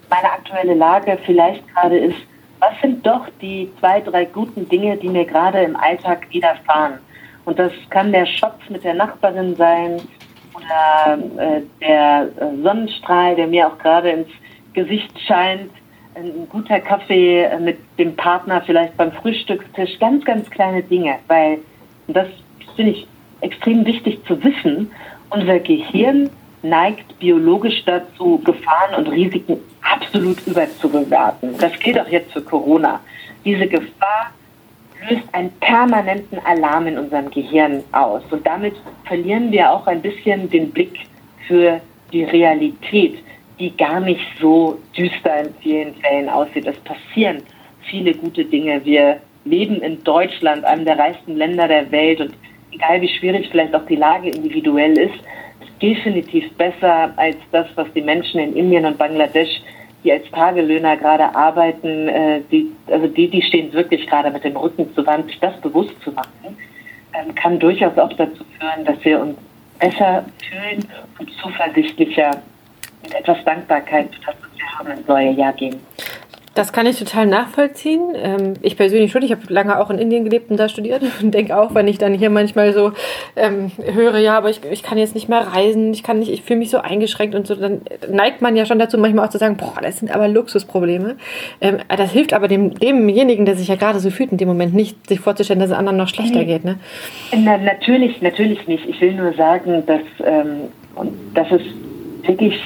meine 0.09 0.31
aktuelle 0.31 0.73
Lage 0.73 1.19
vielleicht 1.25 1.67
gerade 1.73 1.97
ist, 1.97 2.17
was 2.59 2.71
sind 2.81 3.05
doch 3.05 3.27
die 3.41 3.71
zwei, 3.79 4.01
drei 4.01 4.25
guten 4.25 4.67
Dinge, 4.67 4.97
die 4.97 5.09
mir 5.09 5.25
gerade 5.25 5.59
im 5.59 5.75
Alltag 5.75 6.27
widerfahren? 6.31 6.99
Und 7.45 7.57
das 7.57 7.71
kann 7.89 8.11
der 8.11 8.25
Schopf 8.25 8.69
mit 8.69 8.83
der 8.83 8.93
Nachbarin 8.93 9.55
sein 9.55 10.01
oder 10.53 11.17
äh, 11.37 11.61
der 11.81 12.29
Sonnenstrahl, 12.61 13.35
der 13.35 13.47
mir 13.47 13.67
auch 13.67 13.77
gerade 13.77 14.09
ins 14.11 14.29
Gesicht 14.73 15.17
scheint, 15.25 15.71
ein 16.15 16.47
guter 16.49 16.79
Kaffee 16.79 17.43
äh, 17.43 17.59
mit 17.59 17.77
dem 17.97 18.15
Partner 18.15 18.61
vielleicht 18.65 18.95
beim 18.97 19.11
Frühstückstisch, 19.11 19.97
ganz, 19.99 20.25
ganz 20.25 20.49
kleine 20.49 20.83
Dinge, 20.83 21.15
weil 21.27 21.59
das 22.07 22.27
finde 22.75 22.91
ich 22.91 23.07
extrem 23.41 23.85
wichtig 23.85 24.23
zu 24.25 24.43
wissen. 24.43 24.91
Unser 25.29 25.59
Gehirn 25.59 26.29
neigt 26.61 27.19
biologisch 27.19 27.83
dazu, 27.85 28.41
Gefahren 28.43 28.95
und 28.97 29.07
Risiken 29.07 29.59
absolut 29.91 30.45
überzubewerten. 30.45 31.57
Das 31.57 31.77
gilt 31.79 31.99
auch 31.99 32.07
jetzt 32.07 32.31
für 32.31 32.41
Corona. 32.41 32.99
Diese 33.45 33.67
Gefahr 33.67 34.31
löst 35.09 35.23
einen 35.33 35.51
permanenten 35.59 36.39
Alarm 36.45 36.87
in 36.87 36.97
unserem 36.97 37.29
Gehirn 37.31 37.83
aus. 37.91 38.21
Und 38.31 38.45
damit 38.45 38.75
verlieren 39.05 39.51
wir 39.51 39.71
auch 39.71 39.87
ein 39.87 40.01
bisschen 40.01 40.49
den 40.49 40.71
Blick 40.71 40.99
für 41.47 41.79
die 42.11 42.23
Realität, 42.23 43.19
die 43.59 43.75
gar 43.75 43.99
nicht 43.99 44.21
so 44.39 44.79
düster 44.95 45.41
in 45.41 45.53
vielen 45.61 45.95
Fällen 45.95 46.29
aussieht. 46.29 46.65
Es 46.65 46.77
passieren 46.79 47.43
viele 47.89 48.13
gute 48.13 48.45
Dinge. 48.45 48.83
Wir 48.83 49.21
leben 49.45 49.81
in 49.81 50.03
Deutschland, 50.03 50.65
einem 50.65 50.85
der 50.85 50.99
reichsten 50.99 51.37
Länder 51.37 51.67
der 51.67 51.91
Welt. 51.91 52.21
Und 52.21 52.33
egal 52.71 53.01
wie 53.01 53.09
schwierig 53.09 53.47
vielleicht 53.49 53.75
auch 53.75 53.85
die 53.85 53.95
Lage 53.95 54.29
individuell 54.29 54.97
ist, 54.97 55.19
definitiv 55.81 56.51
besser 56.53 57.13
als 57.15 57.37
das, 57.51 57.67
was 57.75 57.87
die 57.93 58.01
Menschen 58.01 58.39
in 58.39 58.55
Indien 58.55 58.85
und 58.85 58.97
Bangladesch, 58.97 59.61
die 60.03 60.11
als 60.11 60.29
Tagelöhner 60.31 60.97
gerade 60.97 61.35
arbeiten, 61.35 62.07
äh, 62.07 62.41
die, 62.51 62.71
also 62.87 63.07
die, 63.07 63.29
die 63.29 63.41
stehen 63.41 63.73
wirklich 63.73 64.07
gerade 64.07 64.31
mit 64.31 64.43
dem 64.43 64.55
Rücken 64.55 64.93
zur 64.95 65.05
Wand. 65.05 65.27
Sich 65.27 65.39
das 65.39 65.59
bewusst 65.61 65.93
zu 66.03 66.11
machen, 66.11 66.57
ähm, 67.13 67.35
kann 67.35 67.59
durchaus 67.59 67.97
auch 67.97 68.13
dazu 68.13 68.43
führen, 68.57 68.85
dass 68.85 69.03
wir 69.03 69.19
uns 69.19 69.37
besser 69.79 70.25
fühlen 70.49 70.87
und 71.19 71.31
zuversichtlicher 71.41 72.41
mit 73.03 73.13
etwas 73.13 73.43
Dankbarkeit 73.45 74.13
für 74.13 74.25
das, 74.25 74.35
was 74.41 74.57
wir 74.57 74.79
haben, 74.79 74.97
ins 74.97 75.07
neue 75.07 75.31
Jahr 75.31 75.53
gehen. 75.53 75.79
Das 76.55 76.73
kann 76.73 76.85
ich 76.85 76.97
total 76.97 77.25
nachvollziehen. 77.25 78.01
Ähm, 78.15 78.53
ich 78.61 78.75
persönlich 78.75 79.11
schon, 79.11 79.21
ich 79.21 79.31
habe 79.31 79.41
lange 79.49 79.79
auch 79.79 79.89
in 79.89 79.99
Indien 79.99 80.23
gelebt 80.23 80.49
und 80.49 80.57
da 80.57 80.67
studiert 80.67 81.03
und 81.21 81.33
denke 81.33 81.57
auch, 81.57 81.75
wenn 81.75 81.87
ich 81.87 81.97
dann 81.97 82.13
hier 82.13 82.29
manchmal 82.29 82.73
so 82.73 82.91
ähm, 83.35 83.71
höre, 83.77 84.17
ja, 84.17 84.37
aber 84.37 84.49
ich, 84.49 84.61
ich 84.69 84.83
kann 84.83 84.97
jetzt 84.97 85.15
nicht 85.15 85.29
mehr 85.29 85.39
reisen, 85.39 85.93
ich 85.93 86.03
kann 86.03 86.19
nicht, 86.19 86.31
ich 86.31 86.41
fühle 86.41 86.59
mich 86.59 86.69
so 86.69 86.79
eingeschränkt 86.79 87.35
und 87.35 87.47
so, 87.47 87.55
dann 87.55 87.81
neigt 88.09 88.41
man 88.41 88.55
ja 88.55 88.65
schon 88.65 88.79
dazu, 88.79 88.97
manchmal 88.97 89.27
auch 89.27 89.29
zu 89.29 89.37
sagen, 89.37 89.57
boah, 89.57 89.75
das 89.81 89.99
sind 89.99 90.13
aber 90.13 90.27
Luxusprobleme. 90.27 91.17
Ähm, 91.61 91.77
das 91.87 92.11
hilft 92.11 92.33
aber 92.33 92.47
dem, 92.47 92.73
demjenigen, 92.73 93.45
der 93.45 93.55
sich 93.55 93.67
ja 93.67 93.75
gerade 93.75 93.99
so 93.99 94.09
fühlt 94.09 94.31
in 94.31 94.37
dem 94.37 94.47
Moment 94.47 94.73
nicht, 94.73 95.07
sich 95.07 95.19
vorzustellen, 95.19 95.59
dass 95.59 95.69
es 95.69 95.75
anderen 95.75 95.97
noch 95.97 96.07
schlechter 96.07 96.43
geht. 96.43 96.65
Ne? 96.65 96.79
Na, 97.35 97.57
natürlich, 97.57 98.21
natürlich 98.21 98.67
nicht. 98.67 98.87
Ich 98.87 98.99
will 99.01 99.13
nur 99.13 99.33
sagen, 99.33 99.83
dass, 99.85 100.01
ähm, 100.25 100.69
dass 101.33 101.51
es 101.51 101.61
wirklich 102.25 102.59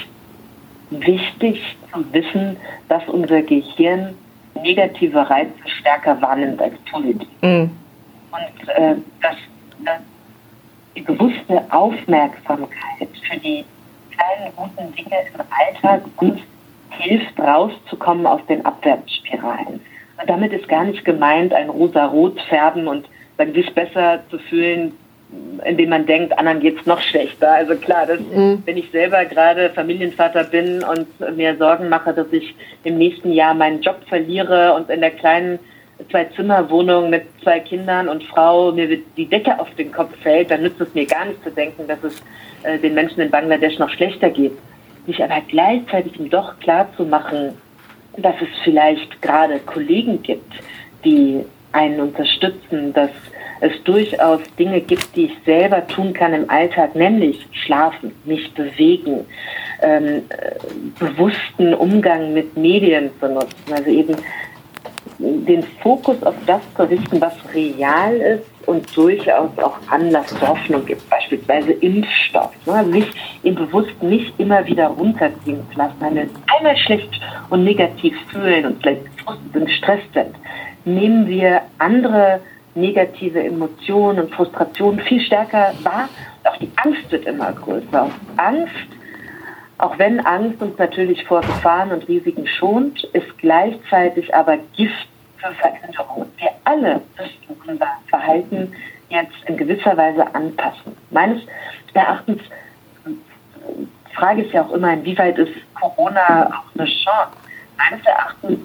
wichtig 1.02 1.78
zu 1.94 2.14
wissen, 2.14 2.58
dass 2.90 3.08
unser 3.08 3.42
Gehirn 3.42 4.16
negative 4.62 5.30
Reize 5.30 5.52
stärker 5.66 6.22
wahrnimmt 6.22 6.62
als 6.62 6.74
positive. 6.90 7.26
Mhm. 7.42 7.72
Und 8.32 8.70
äh, 8.70 8.96
dass, 9.22 9.36
dass 9.84 10.00
die 10.96 11.02
bewusste 11.02 11.64
Aufmerksamkeit 11.70 13.10
für 13.28 13.40
die 13.40 13.66
kleinen 14.12 14.54
guten 14.56 14.94
Dinge 14.96 15.18
im 15.34 15.42
Alltag 15.50 16.04
uns 16.18 16.40
hilft, 16.90 17.40
rauszukommen 17.40 18.26
aus 18.26 18.42
den 18.48 18.66
Abwärtsspiralen. 18.66 19.80
Und 20.20 20.30
damit 20.30 20.54
ist 20.54 20.68
gar 20.68 20.84
nicht 20.84 21.04
gemeint, 21.04 21.54
ein 21.54 21.70
rosa-rot 21.70 22.40
färben 22.42 22.88
und 22.88 23.08
sich 23.54 23.74
besser 23.74 24.20
zu 24.30 24.38
fühlen, 24.40 24.94
indem 25.66 25.90
man 25.90 26.06
denkt, 26.06 26.38
anderen 26.38 26.60
geht 26.60 26.80
es 26.80 26.86
noch 26.86 27.02
schlechter. 27.02 27.52
Also 27.52 27.76
klar, 27.76 28.06
das, 28.06 28.20
mhm. 28.20 28.64
wenn 28.66 28.78
ich 28.78 28.90
selber 28.92 29.26
gerade 29.26 29.70
Familienvater 29.70 30.44
bin 30.44 30.84
und 30.84 31.08
mir 31.38 31.56
Sorgen 31.58 31.90
mache, 31.90 32.14
dass 32.14 32.32
ich 32.32 32.56
im 32.84 32.98
nächsten 32.98 33.32
Jahr 33.32 33.54
meinen 33.54 33.82
Job 33.82 33.98
verliere 34.08 34.74
und 34.74 34.90
in 34.90 35.02
der 35.02 35.12
kleinen 35.12 35.60
Zwei-Zimmer-Wohnung 36.10 37.10
mit 37.10 37.24
zwei 37.44 37.60
Kindern 37.60 38.10
und 38.10 38.24
Frau 38.24 38.72
mir 38.72 38.98
die 39.16 39.26
Decke 39.26 39.60
auf 39.60 39.74
den 39.76 39.92
Kopf 39.92 40.12
fällt, 40.22 40.52
dann 40.52 40.64
nützt 40.64 40.82
es 40.82 40.94
mir 40.94 41.06
gar 41.06 41.26
nicht 41.26 41.44
zu 41.44 41.52
denken, 41.52 41.88
dass 41.88 42.04
es 42.04 42.22
äh, 42.64 42.80
den 42.80 42.94
Menschen 42.94 43.22
in 43.22 43.30
Bangladesch 43.30 43.78
noch 43.80 43.90
schlechter 43.90 44.30
geht. 44.30 44.58
Sich 45.06 45.24
aber 45.24 45.42
gleichzeitig 45.48 46.14
doch 46.30 46.60
klar 46.60 46.90
zu 46.98 47.04
machen, 47.04 47.58
dass 48.18 48.36
es 48.42 48.50
vielleicht 48.64 49.22
gerade 49.22 49.60
Kollegen 49.60 50.22
gibt, 50.24 50.52
die 51.06 51.46
einen 51.72 52.00
unterstützen, 52.00 52.94
dass 52.94 53.12
es 53.64 53.82
durchaus 53.84 54.42
Dinge 54.60 54.82
gibt, 54.82 55.16
die 55.16 55.26
ich 55.26 55.38
selber 55.46 55.88
tun 55.88 56.12
kann 56.14 56.34
im 56.34 56.50
Alltag, 56.50 56.96
nämlich 56.96 57.48
schlafen, 57.52 58.12
mich 58.26 58.54
bewegen, 58.54 59.26
ähm, 59.82 60.24
bewussten 61.00 61.74
Umgang 61.74 62.34
mit 62.34 62.58
Medien 62.58 63.10
zu 63.20 63.30
nutzen, 63.30 63.74
also 63.74 63.90
eben 63.90 64.16
den 65.20 65.64
Fokus 65.82 66.22
auf 66.24 66.36
das 66.46 66.62
zu 66.76 66.84
richten, 66.84 67.22
was 67.22 67.34
real 67.54 68.16
ist 68.16 68.68
und 68.68 68.86
durchaus 68.98 69.58
auch 69.60 69.78
Anlass 69.90 70.28
zur 70.28 70.50
Hoffnung 70.50 70.86
gibt, 70.86 71.10
beispielsweise 71.10 71.72
Impfstoff. 71.72 72.52
Ne? 72.66 72.74
Also 72.74 72.92
sich 72.92 73.08
im 73.44 73.56
Bewusst 73.56 74.02
nicht 74.02 74.34
immer 74.40 74.66
wieder 74.66 74.88
runterziehen 74.88 75.62
zu 75.72 75.78
lassen, 75.78 75.96
wenn 76.02 76.16
wir 76.16 76.30
einmal 76.58 76.76
schlecht 76.76 77.22
und 77.50 77.64
negativ 77.64 78.14
fühlen 78.30 78.66
und 78.66 78.82
vielleicht 78.82 79.02
und 79.26 79.66
gestresst 79.66 80.14
sind, 80.14 80.36
nehmen 80.84 81.28
wir 81.28 81.62
andere 81.78 82.42
negative 82.76 83.44
Emotionen 83.44 84.20
und 84.20 84.34
Frustration 84.34 85.00
viel 85.00 85.22
stärker 85.22 85.74
wahr. 85.84 86.10
Auch 86.44 86.58
die 86.58 86.72
Angst 86.78 87.12
wird 87.12 87.26
immer 87.26 87.52
größer. 87.52 88.10
Angst, 88.38 88.74
auch 89.78 89.98
wenn 89.98 90.26
Angst 90.26 90.62
uns 90.62 90.78
natürlich 90.78 91.24
vor 91.26 91.42
Gefahren 91.42 91.92
und 91.92 92.08
Risiken 92.08 92.48
schont, 92.48 93.04
ist 93.14 93.38
gleichzeitig 93.38 94.34
aber 94.34 94.58
Gift 94.76 95.08
für 95.38 95.54
Veränderung. 95.54 96.32
Wir 96.38 96.52
alle 96.64 97.02
müssen 97.18 97.62
unser 97.68 97.88
Verhalten 98.08 98.74
jetzt 99.10 99.36
in 99.46 99.58
gewisser 99.58 99.96
Weise 99.96 100.34
anpassen. 100.34 100.96
Meines 101.12 101.42
Erachtens, 101.94 102.42
die 103.06 104.16
Frage 104.16 104.44
ist 104.44 104.54
ja 104.54 104.64
auch 104.64 104.72
immer, 104.72 104.94
inwieweit 104.94 105.38
ist 105.38 105.54
Corona 105.80 106.48
auch 106.48 106.80
eine 106.80 106.88
Chance? 106.88 107.38
Meines 107.78 108.06
Erachtens 108.06 108.60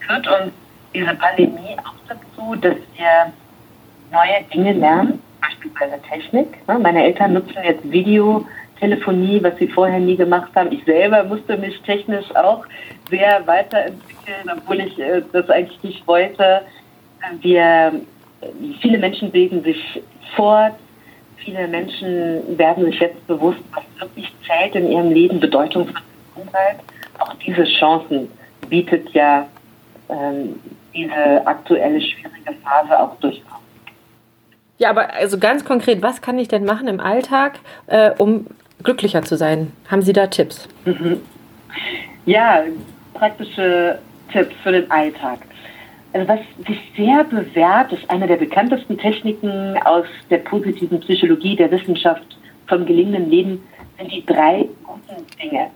führt 0.00 0.26
uns 0.26 0.52
diese 0.94 1.14
Pandemie 1.14 1.76
auch 1.84 1.94
dazu, 2.08 2.54
dass 2.56 2.76
wir 2.96 3.32
neue 4.12 4.44
Dinge 4.52 4.72
lernen, 4.72 5.20
beispielsweise 5.40 6.00
Technik. 6.08 6.66
Ne? 6.68 6.78
Meine 6.78 7.04
Eltern 7.04 7.34
nutzen 7.34 7.56
jetzt 7.64 7.90
Videotelefonie, 7.90 9.42
was 9.42 9.56
sie 9.58 9.68
vorher 9.68 9.98
nie 9.98 10.16
gemacht 10.16 10.50
haben. 10.54 10.72
Ich 10.72 10.84
selber 10.84 11.24
musste 11.24 11.56
mich 11.56 11.80
technisch 11.82 12.34
auch 12.36 12.64
sehr 13.10 13.46
weiterentwickeln, 13.46 14.50
obwohl 14.56 14.80
ich 14.80 14.98
äh, 14.98 15.22
das 15.32 15.50
eigentlich 15.50 15.82
nicht 15.82 16.06
wollte. 16.06 16.62
Wir, 17.40 17.92
viele 18.80 18.98
Menschen 18.98 19.30
bilden 19.30 19.62
sich 19.64 20.02
fort. 20.36 20.74
Viele 21.36 21.66
Menschen 21.68 22.58
werden 22.58 22.84
sich 22.86 23.00
jetzt 23.00 23.26
bewusst, 23.26 23.60
was 23.72 23.84
wirklich 23.98 24.32
zählt 24.46 24.74
in 24.74 24.90
ihrem 24.90 25.10
Leben, 25.10 25.40
Bedeutung 25.40 25.86
von 25.86 26.02
Gesundheit. 26.34 26.76
Auch 27.18 27.34
diese 27.34 27.64
Chancen 27.64 28.30
bietet 28.68 29.10
ja 29.10 29.46
ähm, 30.08 30.60
diese 30.94 31.46
aktuelle 31.46 32.00
schwierige 32.00 32.54
Phase 32.62 32.98
auch 32.98 33.16
durchkommen. 33.16 33.64
Ja, 34.78 34.90
aber 34.90 35.14
also 35.14 35.38
ganz 35.38 35.64
konkret, 35.64 36.02
was 36.02 36.20
kann 36.20 36.38
ich 36.38 36.48
denn 36.48 36.64
machen 36.64 36.88
im 36.88 37.00
Alltag, 37.00 37.60
äh, 37.86 38.10
um 38.18 38.46
glücklicher 38.82 39.22
zu 39.22 39.36
sein? 39.36 39.72
Haben 39.90 40.02
Sie 40.02 40.12
da 40.12 40.26
Tipps? 40.26 40.68
Mhm. 40.84 41.20
Ja, 42.26 42.64
praktische 43.14 43.98
Tipps 44.32 44.54
für 44.62 44.72
den 44.72 44.90
Alltag. 44.90 45.40
Also 46.12 46.28
was 46.28 46.40
sich 46.66 46.78
sehr 46.96 47.24
bewährt, 47.24 47.92
ist 47.92 48.08
eine 48.08 48.26
der 48.26 48.36
bekanntesten 48.36 48.96
Techniken 48.98 49.76
aus 49.84 50.06
der 50.30 50.38
positiven 50.38 51.00
Psychologie 51.00 51.56
der 51.56 51.70
Wissenschaft 51.70 52.36
vom 52.66 52.86
gelingenden 52.86 53.30
Leben, 53.30 53.62
sind 53.98 54.12
die 54.12 54.24
drei 54.24 54.68
guten 54.84 55.26
Dinge. 55.42 55.70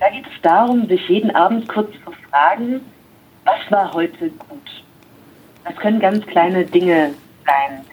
Da 0.00 0.08
geht 0.10 0.24
es 0.26 0.42
darum, 0.42 0.86
sich 0.88 1.06
jeden 1.08 1.30
Abend 1.34 1.68
kurz 1.68 1.90
zu 2.04 2.12
fragen, 2.30 2.80
was 3.44 3.70
war 3.70 3.92
heute 3.92 4.30
gut? 4.30 4.84
Das 5.64 5.76
können 5.76 6.00
ganz 6.00 6.26
kleine 6.26 6.64
Dinge 6.64 7.14
sein. 7.46 7.84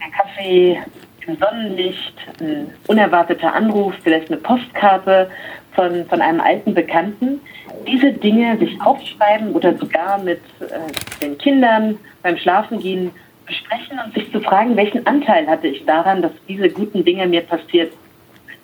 Der 0.00 0.10
Kaffee 0.10 0.82
im 1.26 1.36
Sonnenlicht, 1.36 2.14
ein 2.40 2.72
unerwarteter 2.86 3.52
Anruf, 3.52 3.94
vielleicht 4.02 4.30
eine 4.30 4.38
Postkarte 4.38 5.30
von, 5.72 6.06
von 6.06 6.20
einem 6.22 6.40
alten 6.40 6.74
Bekannten. 6.74 7.40
Diese 7.86 8.12
Dinge 8.12 8.56
sich 8.58 8.80
aufschreiben 8.80 9.52
oder 9.52 9.76
sogar 9.76 10.18
mit 10.18 10.40
äh, 10.60 11.22
den 11.22 11.36
Kindern 11.36 11.98
beim 12.22 12.38
Schlafengehen 12.38 13.10
besprechen 13.46 13.98
und 14.04 14.14
sich 14.14 14.30
zu 14.32 14.40
fragen, 14.40 14.76
welchen 14.76 15.06
Anteil 15.06 15.46
hatte 15.46 15.68
ich 15.68 15.84
daran, 15.84 16.22
dass 16.22 16.32
diese 16.48 16.70
guten 16.70 17.04
Dinge 17.04 17.26
mir 17.26 17.42
passiert 17.42 17.92
sind. 17.92 18.58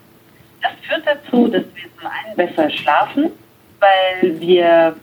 Das 0.63 0.73
führt 0.83 1.07
dazu, 1.07 1.49
dass 1.49 1.65
wir 1.75 1.85
zum 1.99 2.09
einen 2.09 2.37
besser 2.37 2.71
schlafen, 2.71 3.31
weil 3.81 4.41
wir 4.41 4.97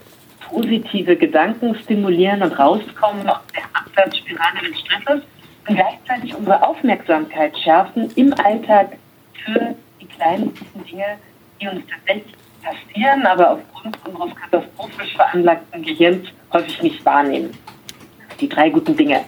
positive 0.52 1.16
Gedanken 1.16 1.76
stimulieren 1.76 2.44
und 2.44 2.52
rauskommen 2.60 3.28
aus 3.28 3.40
der 3.56 3.64
Abwärtsspirale 3.74 4.70
des 4.70 4.80
Stresses 4.80 5.22
und 5.68 5.76
gleichzeitig 5.76 6.36
unsere 6.36 6.62
Aufmerksamkeit 6.68 7.58
schärfen 7.58 8.12
im 8.16 8.34
Alltag 8.34 8.98
für 9.44 9.76
die 10.00 10.06
kleinen 10.06 10.54
Dinge, 10.90 11.18
die 11.60 11.68
uns 11.68 11.84
tatsächlich 11.88 12.36
passieren, 12.62 13.26
aber 13.26 13.52
aufgrund 13.52 13.98
unseres 14.06 14.36
katastrophisch 14.36 15.16
veranlagten 15.16 15.84
Gehirns 15.84 16.28
häufig 16.54 16.82
nicht 16.84 17.06
wahrnehmen. 17.06 17.52
Die 18.40 18.50
drei 18.50 18.70
guten 18.70 18.96
Dinge. 18.96 19.24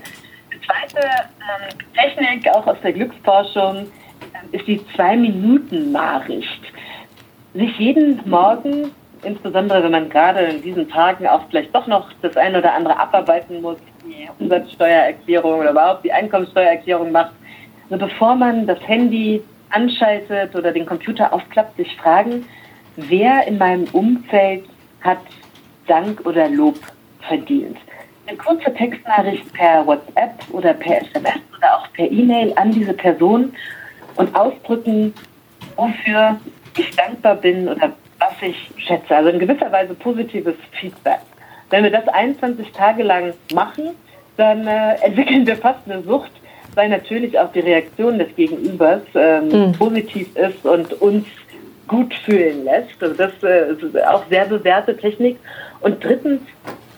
Die 0.54 0.60
zweite 0.62 1.08
ähm, 1.08 1.78
Technik, 1.94 2.48
auch 2.50 2.68
aus 2.68 2.78
der 2.84 2.94
Glücksforschung, 2.94 3.78
ähm, 3.78 4.50
ist 4.52 4.68
die 4.68 4.82
Zwei-Minuten-Nachricht. 4.96 6.62
Sich 7.54 7.78
jeden 7.78 8.28
Morgen 8.30 8.92
insbesondere 9.24 9.84
wenn 9.84 9.92
man 9.92 10.10
gerade 10.10 10.40
in 10.42 10.62
diesen 10.62 10.90
Tagen 10.90 11.28
auch 11.28 11.42
vielleicht 11.50 11.74
doch 11.74 11.88
noch 11.88 12.12
das 12.22 12.38
eine 12.38 12.60
oder 12.60 12.74
andere 12.74 13.00
abarbeiten 13.00 13.62
muss, 13.62 13.78
die 14.06 14.28
Umsatzsteuererklärung 14.40 15.60
oder 15.60 15.72
überhaupt 15.72 16.04
die 16.06 16.12
Einkommensteuererklärung 16.12 17.12
macht. 17.12 17.32
Also 17.90 18.06
bevor 18.06 18.36
man 18.36 18.68
das 18.68 18.80
Handy 18.88 19.42
anschaltet 19.70 20.56
oder 20.56 20.72
den 20.72 20.86
Computer 20.86 21.34
aufklappt, 21.34 21.78
sich 21.78 21.96
fragen, 21.98 22.46
wer 22.96 23.48
in 23.48 23.58
meinem 23.58 23.86
Umfeld 23.92 24.66
hat 25.02 25.20
Dank 25.88 26.26
oder 26.26 26.50
Lob 26.50 26.80
verdient. 27.28 27.78
Eine 28.26 28.38
kurze 28.38 28.74
Textnachricht 28.74 29.52
per 29.54 29.86
WhatsApp 29.86 30.34
oder 30.52 30.74
per 30.74 31.02
SMS 31.02 31.40
oder 31.58 31.78
auch 31.78 31.92
per 31.94 32.10
E-Mail 32.10 32.54
an 32.56 32.72
diese 32.72 32.94
Person 32.94 33.54
und 34.16 34.34
ausdrücken, 34.36 35.14
wofür 35.76 36.40
ich 36.78 36.96
dankbar 36.96 37.36
bin 37.36 37.68
oder 37.68 37.92
ich 38.43 38.71
schätze. 38.77 39.15
Also 39.15 39.29
in 39.29 39.39
gewisser 39.39 39.71
Weise 39.71 39.93
positives 39.93 40.56
Feedback. 40.79 41.19
Wenn 41.69 41.84
wir 41.84 41.91
das 41.91 42.08
21 42.08 42.71
Tage 42.71 43.03
lang 43.03 43.34
machen, 43.53 43.91
dann 44.38 44.67
äh, 44.67 44.95
entwickeln 45.01 45.45
wir 45.45 45.58
fast 45.58 45.79
eine 45.86 46.01
Sucht, 46.03 46.32
weil 46.75 46.89
natürlich 46.89 47.38
auch 47.39 47.51
die 47.51 47.62
Reaktion 47.62 48.19
des 48.19 48.36
Gegenübers 48.36 49.01
ähm, 49.15 49.47
mhm. 49.49 49.71
positiv 49.73 50.36
ist 50.36 50.65
und 50.65 50.93
uns 51.01 51.25
gut 51.88 52.13
fühlen 52.25 52.65
lässt. 52.65 53.01
Also 53.01 53.15
das 53.15 53.32
äh, 53.43 53.71
ist 53.71 54.03
auch 54.06 54.23
sehr 54.29 54.45
bewährte 54.45 54.95
Technik. 54.97 55.39
Und 55.82 56.03
drittens, 56.03 56.41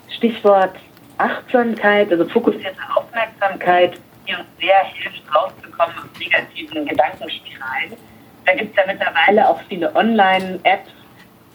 Stichwort 0.09 0.75
Achtsamkeit, 1.17 2.11
also 2.11 2.25
fokussierte 2.25 2.79
Aufmerksamkeit, 2.95 3.93
die 4.27 4.33
uns 4.33 4.45
sehr 4.59 4.83
hilft, 4.93 5.23
rauszukommen 5.33 5.95
aus 5.97 6.19
negativen 6.19 6.85
Gedankenspiralen. 6.85 7.93
Da 8.45 8.53
gibt 8.53 8.77
es 8.77 8.85
ja 8.85 8.91
mittlerweile 8.91 9.47
auch 9.49 9.59
viele 9.67 9.95
Online-Apps, 9.95 10.89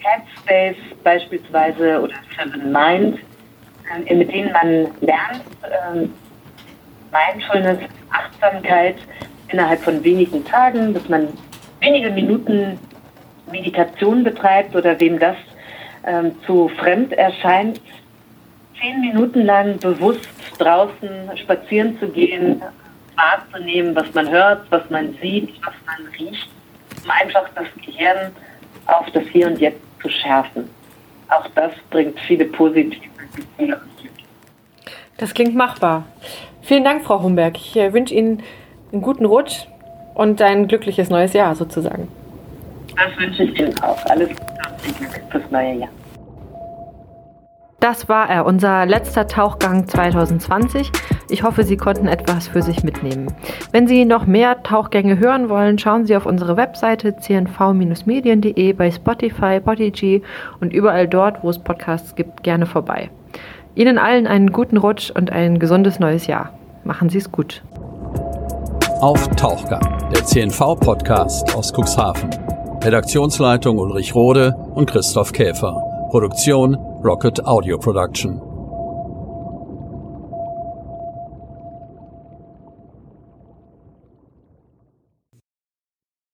Headspace 0.01 0.77
beispielsweise 1.05 2.01
oder 2.01 2.15
Seven 2.37 2.73
Mind, 2.73 3.19
äh, 4.07 4.15
mit 4.15 4.33
denen 4.33 4.53
man 4.53 4.89
lernt, 5.01 5.43
äh, 5.63 6.09
Mindfulness, 7.13 7.79
Achtsamkeit 8.11 8.97
innerhalb 9.49 9.81
von 9.81 10.03
wenigen 10.05 10.45
Tagen, 10.45 10.95
dass 10.95 11.09
man 11.09 11.29
wenige 11.81 12.11
Minuten 12.11 12.79
Meditation 13.51 14.23
betreibt 14.23 14.77
oder 14.77 14.99
wem 15.01 15.19
das 15.19 15.37
ähm, 16.07 16.33
zu 16.47 16.69
fremd 16.69 17.13
erscheint, 17.13 17.81
zehn 18.81 19.01
Minuten 19.01 19.43
lang 19.43 19.79
bewusst 19.79 20.29
draußen 20.59 21.37
spazieren 21.37 21.99
zu 21.99 22.09
gehen, 22.09 22.63
wahrzunehmen, 23.17 23.95
was 23.95 24.13
man 24.15 24.31
hört, 24.31 24.71
was 24.71 24.89
man 24.91 25.15
sieht, 25.21 25.51
was 25.65 25.75
man 25.87 26.07
riecht, 26.13 26.49
um 27.05 27.11
einfach 27.11 27.49
das 27.55 27.67
Gehirn 27.85 28.33
auf 28.87 29.11
das 29.13 29.25
Hier 29.25 29.47
und 29.47 29.61
Jetzt 29.61 29.89
zu 30.03 30.09
schärfen. 30.09 30.69
Auch 31.29 31.47
das 31.55 31.73
bringt 31.91 32.19
viele 32.21 32.47
positive 32.47 33.01
Gefühle. 33.35 33.81
Das 35.17 35.35
klingt 35.35 35.55
machbar. 35.55 36.05
Vielen 36.63 36.85
Dank, 36.85 37.05
Frau 37.05 37.23
Humberg. 37.23 37.57
Ich 37.57 37.77
äh, 37.77 37.93
wünsche 37.93 38.15
Ihnen 38.15 38.43
einen 38.93 39.03
guten 39.03 39.25
Rutsch 39.25 39.67
und 40.15 40.41
ein 40.43 40.67
glückliches 40.67 41.11
neues 41.11 41.33
Jahr 41.33 41.55
sozusagen. 41.55 42.09
Das 42.97 43.17
wünsche 43.19 43.45
ich 43.45 43.59
Ihnen 43.59 43.79
auch. 43.83 44.05
Alles 44.07 44.29
Gute 44.29 45.21
fürs 45.31 45.51
neue 45.51 45.75
Jahr. 45.75 45.91
Das 47.81 48.09
war 48.09 48.29
er, 48.29 48.45
unser 48.45 48.85
letzter 48.85 49.27
Tauchgang 49.27 49.89
2020. 49.89 50.91
Ich 51.31 51.45
hoffe, 51.45 51.64
Sie 51.64 51.77
konnten 51.77 52.09
etwas 52.09 52.49
für 52.49 52.62
sich 52.62 52.83
mitnehmen. 52.83 53.29
Wenn 53.71 53.87
Sie 53.87 54.05
noch 54.05 54.26
mehr 54.26 54.62
Tauchgänge 54.62 55.18
hören 55.18 55.49
wollen, 55.49 55.78
schauen 55.78 56.05
Sie 56.05 56.16
auf 56.16 56.26
unsere 56.26 56.57
Webseite 56.57 57.16
cnv-medien.de 57.16 58.72
bei 58.72 58.91
Spotify, 58.91 59.61
Podigy 59.61 60.22
und 60.61 60.72
überall 60.72 61.07
dort, 61.07 61.43
wo 61.45 61.51
es 61.51 61.59
Podcasts 61.59 62.14
gibt, 62.16 62.43
gerne 62.43 62.66
vorbei. 62.66 63.11
Ihnen 63.74 63.99
allen 63.99 64.26
einen 64.26 64.51
guten 64.51 64.76
Rutsch 64.76 65.11
und 65.11 65.31
ein 65.31 65.59
gesundes 65.59 66.01
neues 66.01 66.26
Jahr. 66.26 66.53
Machen 66.85 67.09
Sie 67.09 67.18
es 67.18 67.31
gut. 67.31 67.62
Auf 69.01 69.28
Tauchgang, 69.37 70.11
der 70.12 70.24
CNV-Podcast 70.24 71.55
aus 71.55 71.72
Cuxhaven. 71.72 72.31
Redaktionsleitung 72.83 73.78
Ulrich 73.78 74.14
Rode 74.14 74.55
und 74.74 74.91
Christoph 74.91 75.33
Käfer. 75.33 75.81
Produktion 76.11 76.74
Rocket 77.05 77.47
Audio 77.47 77.78
Production. 77.78 78.49